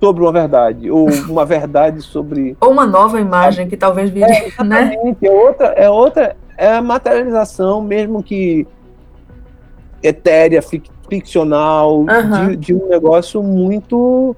sobre 0.00 0.22
uma 0.22 0.32
verdade, 0.32 0.90
ou 0.90 1.08
uma 1.28 1.44
verdade 1.44 2.02
sobre. 2.02 2.56
Ou 2.60 2.70
uma 2.70 2.86
nova 2.86 3.20
imagem 3.20 3.68
que 3.68 3.76
talvez 3.76 4.10
vire, 4.10 4.52
né? 4.64 4.94
É 5.22 5.30
outra, 5.30 5.66
é 5.68 5.90
outra, 5.90 6.36
é 6.56 6.74
a 6.74 6.82
materialização, 6.82 7.80
mesmo 7.82 8.22
que 8.22 8.66
etérea, 10.02 10.60
fic- 10.60 10.90
ficcional, 11.16 12.06
Aham. 12.08 12.48
de, 12.50 12.56
de 12.56 12.74
um 12.74 12.88
negócio 12.88 13.42
muito. 13.42 14.34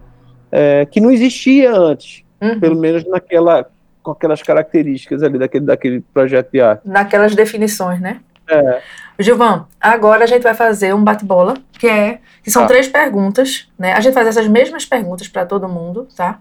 é, 0.51 0.87
que 0.87 1.01
não 1.01 1.11
existia 1.11 1.73
antes, 1.77 2.23
Uhum. 2.41 2.61
pelo 2.61 2.77
menos 2.79 3.05
naquela 3.09 3.67
com 4.03 4.11
aquelas 4.11 4.43
características 4.43 5.23
ali 5.23 5.39
daquele, 5.39 5.65
daquele 5.65 6.01
projeto 6.13 6.51
de 6.53 6.61
arte. 6.61 6.83
Naquelas 6.87 7.35
definições, 7.35 7.99
né? 8.01 8.21
É, 8.49 8.81
Gilvan, 9.19 9.65
agora 9.81 10.25
a 10.25 10.27
gente 10.27 10.43
vai 10.43 10.53
fazer 10.55 10.95
um 10.95 11.03
bate-bola, 11.03 11.55
que 11.79 11.87
é 11.89 12.19
que 12.43 12.51
são 12.51 12.63
Tá. 12.63 12.69
três 12.69 12.87
perguntas, 12.87 13.67
né? 13.79 13.95
A 13.95 14.01
gente 14.01 14.13
faz 14.13 14.27
essas 14.29 14.47
mesmas 14.47 14.85
perguntas 14.85 15.27
para 15.27 15.47
todo 15.47 15.67
mundo, 15.69 16.07
tá? 16.15 16.39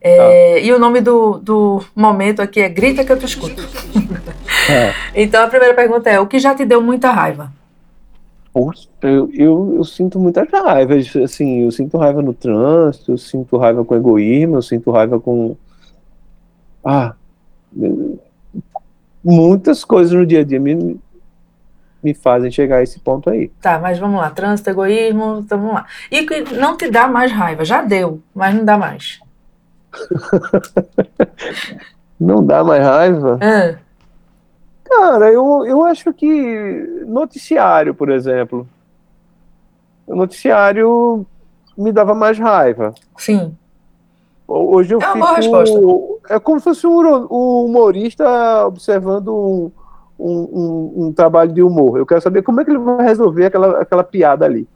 É, 0.00 0.60
E 0.62 0.72
o 0.72 0.78
nome 0.78 1.00
do, 1.00 1.38
do 1.38 1.82
momento 1.94 2.42
aqui 2.42 2.60
é 2.60 2.68
Grita 2.68 3.04
que 3.04 3.12
eu 3.12 3.18
te 3.18 3.24
escuto. 3.26 3.62
é. 4.70 4.92
Então 5.14 5.42
a 5.44 5.46
primeira 5.48 5.72
pergunta 5.74 6.10
é: 6.10 6.18
o 6.20 6.26
que 6.26 6.38
já 6.40 6.54
te 6.54 6.64
deu 6.64 6.82
muita 6.82 7.10
raiva? 7.12 7.52
Poxa, 8.54 8.88
eu, 9.02 9.28
eu, 9.34 9.74
eu 9.74 9.84
sinto 9.84 10.20
muita 10.20 10.44
raiva, 10.44 10.94
assim, 11.24 11.62
eu 11.62 11.72
sinto 11.72 11.98
raiva 11.98 12.22
no 12.22 12.32
trânsito, 12.32 13.10
eu 13.10 13.18
sinto 13.18 13.56
raiva 13.56 13.84
com 13.84 13.96
egoísmo, 13.96 14.54
eu 14.54 14.62
sinto 14.62 14.92
raiva 14.92 15.18
com. 15.18 15.56
Ah, 16.84 17.16
muitas 19.24 19.84
coisas 19.84 20.12
no 20.12 20.24
dia 20.24 20.42
a 20.42 20.44
dia 20.44 20.60
me, 20.60 21.00
me 22.00 22.14
fazem 22.14 22.48
chegar 22.48 22.76
a 22.76 22.82
esse 22.84 23.00
ponto 23.00 23.28
aí. 23.28 23.48
Tá, 23.60 23.80
mas 23.80 23.98
vamos 23.98 24.20
lá. 24.20 24.30
Trânsito, 24.30 24.70
egoísmo, 24.70 25.40
então 25.44 25.58
vamos 25.58 25.74
lá. 25.74 25.86
E 26.08 26.24
que 26.24 26.42
não 26.54 26.76
te 26.76 26.88
dá 26.88 27.08
mais 27.08 27.32
raiva? 27.32 27.64
Já 27.64 27.82
deu, 27.82 28.22
mas 28.32 28.54
não 28.54 28.64
dá 28.64 28.78
mais. 28.78 29.18
Não 32.18 32.44
dá 32.46 32.62
mais 32.62 32.82
raiva? 32.82 33.38
Ah, 33.42 33.76
Cara, 34.84 35.32
eu, 35.32 35.64
eu 35.66 35.84
acho 35.84 36.12
que 36.12 37.04
noticiário, 37.06 37.94
por 37.94 38.10
exemplo. 38.10 38.66
O 40.06 40.14
noticiário 40.14 41.26
me 41.76 41.90
dava 41.90 42.14
mais 42.14 42.38
raiva. 42.38 42.94
sim. 43.18 43.54
Hoje 44.46 44.94
eu 44.94 45.00
É 45.00 45.06
uma 45.12 45.26
fico. 45.28 45.36
resposta. 45.36 45.80
É 46.34 46.38
como 46.38 46.58
se 46.60 46.64
fosse 46.64 46.86
um 46.86 47.00
um 47.30 47.64
humorista 47.64 48.66
observando 48.66 49.28
um, 49.34 49.70
um, 50.18 50.32
um- 50.52 51.06
um 51.06 51.12
trabalho 51.14 51.50
de 51.50 51.62
humor. 51.62 51.96
Eu 51.96 52.04
quero 52.04 52.20
saber 52.20 52.42
como 52.42 52.60
é 52.60 52.64
que 52.64 52.70
ele 52.70 52.78
vai 52.78 53.06
resolver 53.06 53.46
aquela, 53.46 53.80
aquela 53.80 54.04
piada 54.04 54.44
ali. 54.44 54.68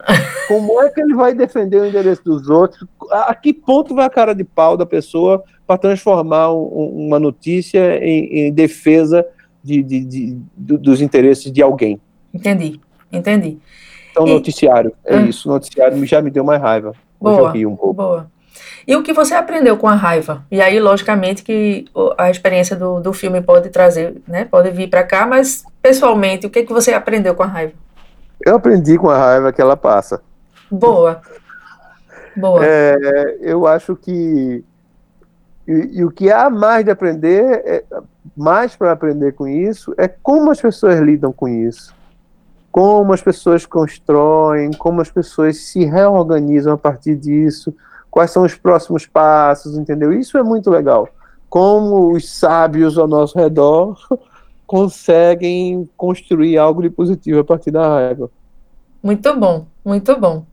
Como 0.48 0.80
é 0.80 0.88
que 0.88 0.98
ele 1.02 1.14
vai 1.14 1.34
defender 1.34 1.82
o 1.82 1.86
endereço 1.86 2.24
dos 2.24 2.48
outros? 2.48 2.82
A, 3.10 3.30
a 3.30 3.34
que 3.34 3.52
ponto 3.52 3.94
vai 3.94 4.06
a 4.06 4.10
cara 4.10 4.34
de 4.34 4.42
pau 4.42 4.74
da 4.74 4.86
pessoa 4.86 5.44
para 5.66 5.76
transformar 5.76 6.50
um- 6.50 7.06
uma 7.06 7.18
notícia 7.20 7.98
em, 8.02 8.46
em 8.48 8.52
defesa 8.52 9.24
de, 9.62 9.82
de- 9.82 10.04
de- 10.04 10.38
do- 10.56 10.78
dos 10.78 11.00
interesses 11.00 11.50
de 11.52 11.62
alguém? 11.62 12.00
Entendi, 12.32 12.80
entendi. 13.12 13.58
Então, 14.10 14.26
E- 14.26 14.32
noticiário, 14.34 14.92
é 15.04 15.16
Ah. 15.16 15.20
isso. 15.22 15.48
Noticiário 15.48 16.04
já 16.06 16.20
me 16.22 16.30
deu 16.30 16.44
mais 16.44 16.60
raiva. 16.60 16.92
Boa. 17.20 17.38
eu 17.40 17.50
ri 17.50 17.66
um 17.66 17.74
pouco. 17.76 17.94
Boa. 17.94 18.30
E 18.86 18.94
o 18.96 19.02
que 19.02 19.12
você 19.12 19.34
aprendeu 19.34 19.76
com 19.76 19.86
a 19.88 19.94
raiva? 19.94 20.44
E 20.50 20.60
aí, 20.62 20.78
logicamente, 20.80 21.42
que 21.42 21.84
a 22.16 22.30
experiência 22.30 22.74
do, 22.76 23.00
do 23.00 23.12
filme 23.12 23.40
pode 23.42 23.68
trazer, 23.70 24.22
né? 24.26 24.44
Pode 24.44 24.70
vir 24.70 24.88
para 24.88 25.02
cá, 25.02 25.26
mas 25.26 25.62
pessoalmente, 25.82 26.46
o 26.46 26.50
que, 26.50 26.62
que 26.62 26.72
você 26.72 26.92
aprendeu 26.94 27.34
com 27.34 27.42
a 27.42 27.46
raiva? 27.46 27.72
Eu 28.44 28.54
aprendi 28.56 28.96
com 28.96 29.10
a 29.10 29.18
raiva 29.18 29.52
que 29.52 29.60
ela 29.60 29.76
passa. 29.76 30.22
Boa. 30.70 31.20
Boa. 32.36 32.60
É, 32.64 33.36
eu 33.40 33.66
acho 33.66 33.96
que 33.96 34.64
e, 35.68 35.98
e 35.98 36.04
o 36.04 36.10
que 36.10 36.32
há 36.32 36.48
mais 36.48 36.82
de 36.82 36.90
aprender, 36.90 37.62
é- 37.66 37.84
mais 38.34 38.74
para 38.74 38.92
aprender 38.92 39.34
com 39.34 39.46
isso, 39.46 39.94
é 39.98 40.08
como 40.08 40.50
as 40.50 40.60
pessoas 40.60 40.98
lidam 40.98 41.30
com 41.30 41.46
isso, 41.46 41.94
como 42.72 43.12
as 43.12 43.20
pessoas 43.20 43.66
constroem, 43.66 44.70
como 44.72 45.02
as 45.02 45.10
pessoas 45.10 45.58
se 45.58 45.84
reorganizam 45.84 46.72
a 46.72 46.78
partir 46.78 47.14
disso, 47.16 47.74
quais 48.10 48.30
são 48.30 48.44
os 48.44 48.54
próximos 48.54 49.06
passos, 49.06 49.76
entendeu? 49.76 50.12
Isso 50.12 50.38
é 50.38 50.42
muito 50.42 50.70
legal. 50.70 51.08
Como 51.50 52.12
os 52.12 52.30
sábios 52.30 52.96
ao 52.96 53.06
nosso 53.06 53.38
redor 53.38 53.98
conseguem 54.66 55.88
construir 55.96 56.56
algo 56.56 56.80
de 56.80 56.88
positivo 56.88 57.40
a 57.40 57.44
partir 57.44 57.70
da 57.70 57.86
raiva. 57.88 58.30
Muito 59.02 59.34
bom, 59.36 59.66
muito 59.84 60.18
bom. 60.18 60.44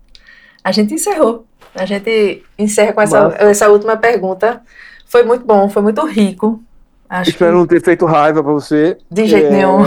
A 0.64 0.72
gente 0.72 0.94
encerrou. 0.94 1.46
A 1.74 1.86
gente 1.86 2.44
encerra 2.58 2.94
com 2.94 3.02
essa, 3.02 3.36
essa 3.38 3.70
última 3.70 3.98
pergunta. 3.98 4.62
Foi 5.06 5.24
muito 5.24 5.46
bom, 5.46 5.70
foi 5.70 5.82
muito 5.82 6.06
rico. 6.06 6.62
Acho 7.08 7.26
que 7.26 7.30
Espero 7.36 7.58
não 7.58 7.68
ter 7.68 7.82
feito 7.84 8.06
raiva 8.06 8.44
para 8.44 8.52
você. 8.52 8.98
de 9.10 9.26
jeito 9.28 9.48
É. 9.48 9.50
nenhum. 9.52 9.84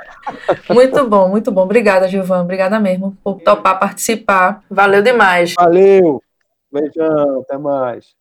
muito 0.74 1.06
bom, 1.06 1.28
muito 1.28 1.52
bom. 1.52 1.62
Obrigada, 1.62 2.08
Gilvan. 2.08 2.42
Obrigada 2.42 2.80
mesmo 2.80 3.16
por 3.22 3.40
topar 3.40 3.78
participar. 3.78 4.62
Valeu 4.70 5.02
demais. 5.02 5.54
Valeu! 5.54 6.22
Beijão, 6.72 7.40
até 7.40 7.56
mais. 7.58 8.17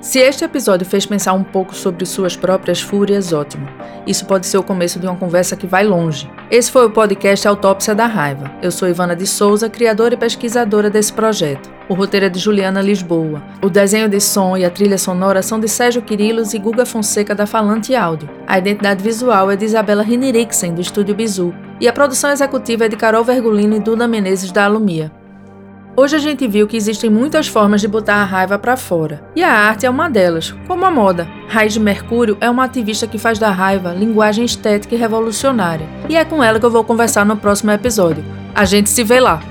Se 0.00 0.18
este 0.18 0.46
episódio 0.46 0.86
fez 0.86 1.04
pensar 1.04 1.34
um 1.34 1.44
pouco 1.44 1.74
sobre 1.74 2.06
suas 2.06 2.34
próprias 2.34 2.80
fúrias, 2.80 3.34
ótimo. 3.34 3.68
Isso 4.06 4.24
pode 4.24 4.46
ser 4.46 4.56
o 4.56 4.62
começo 4.62 4.98
de 4.98 5.06
uma 5.06 5.14
conversa 5.14 5.54
que 5.54 5.66
vai 5.66 5.84
longe. 5.84 6.30
Esse 6.50 6.70
foi 6.70 6.86
o 6.86 6.90
podcast 6.90 7.46
Autópsia 7.46 7.94
da 7.94 8.06
Raiva. 8.06 8.50
Eu 8.62 8.70
sou 8.70 8.88
Ivana 8.88 9.14
de 9.14 9.26
Souza, 9.26 9.68
criadora 9.68 10.14
e 10.14 10.16
pesquisadora 10.16 10.88
desse 10.88 11.12
projeto. 11.12 11.70
O 11.86 11.92
roteiro 11.92 12.24
é 12.24 12.28
de 12.30 12.38
Juliana 12.38 12.80
Lisboa. 12.80 13.42
O 13.62 13.68
desenho 13.68 14.08
de 14.08 14.22
som 14.22 14.56
e 14.56 14.64
a 14.64 14.70
trilha 14.70 14.96
sonora 14.96 15.42
são 15.42 15.60
de 15.60 15.68
Sérgio 15.68 16.00
Quirilos 16.00 16.54
e 16.54 16.58
Guga 16.58 16.86
Fonseca 16.86 17.34
da 17.34 17.46
Falante 17.46 17.94
Áudio. 17.94 18.30
A 18.46 18.58
identidade 18.58 19.04
visual 19.04 19.50
é 19.50 19.56
de 19.56 19.66
Isabela 19.66 20.02
Rinirixen, 20.02 20.72
do 20.72 20.80
Estúdio 20.80 21.14
Bizu. 21.14 21.54
E 21.78 21.86
a 21.86 21.92
produção 21.92 22.30
executiva 22.30 22.86
é 22.86 22.88
de 22.88 22.96
Carol 22.96 23.22
Vergolino 23.22 23.76
e 23.76 23.80
Duda 23.80 24.08
Menezes, 24.08 24.50
da 24.50 24.64
Alumia. 24.64 25.12
Hoje 25.96 26.16
a 26.16 26.18
gente 26.20 26.46
viu 26.46 26.68
que 26.68 26.76
existem 26.76 27.10
muitas 27.10 27.48
formas 27.48 27.80
de 27.80 27.88
botar 27.88 28.16
a 28.16 28.24
raiva 28.24 28.58
pra 28.58 28.76
fora, 28.76 29.22
e 29.34 29.42
a 29.42 29.52
arte 29.52 29.84
é 29.84 29.90
uma 29.90 30.08
delas, 30.08 30.54
como 30.66 30.84
a 30.84 30.90
moda. 30.90 31.28
Raiz 31.48 31.72
de 31.72 31.80
Mercúrio 31.80 32.36
é 32.40 32.48
uma 32.48 32.64
ativista 32.64 33.06
que 33.06 33.18
faz 33.18 33.38
da 33.38 33.50
raiva 33.50 33.92
linguagem 33.92 34.44
estética 34.44 34.94
e 34.94 34.98
revolucionária, 34.98 35.88
e 36.08 36.16
é 36.16 36.24
com 36.24 36.42
ela 36.42 36.60
que 36.60 36.66
eu 36.66 36.70
vou 36.70 36.84
conversar 36.84 37.26
no 37.26 37.36
próximo 37.36 37.72
episódio. 37.72 38.24
A 38.54 38.64
gente 38.64 38.88
se 38.88 39.02
vê 39.02 39.18
lá! 39.18 39.42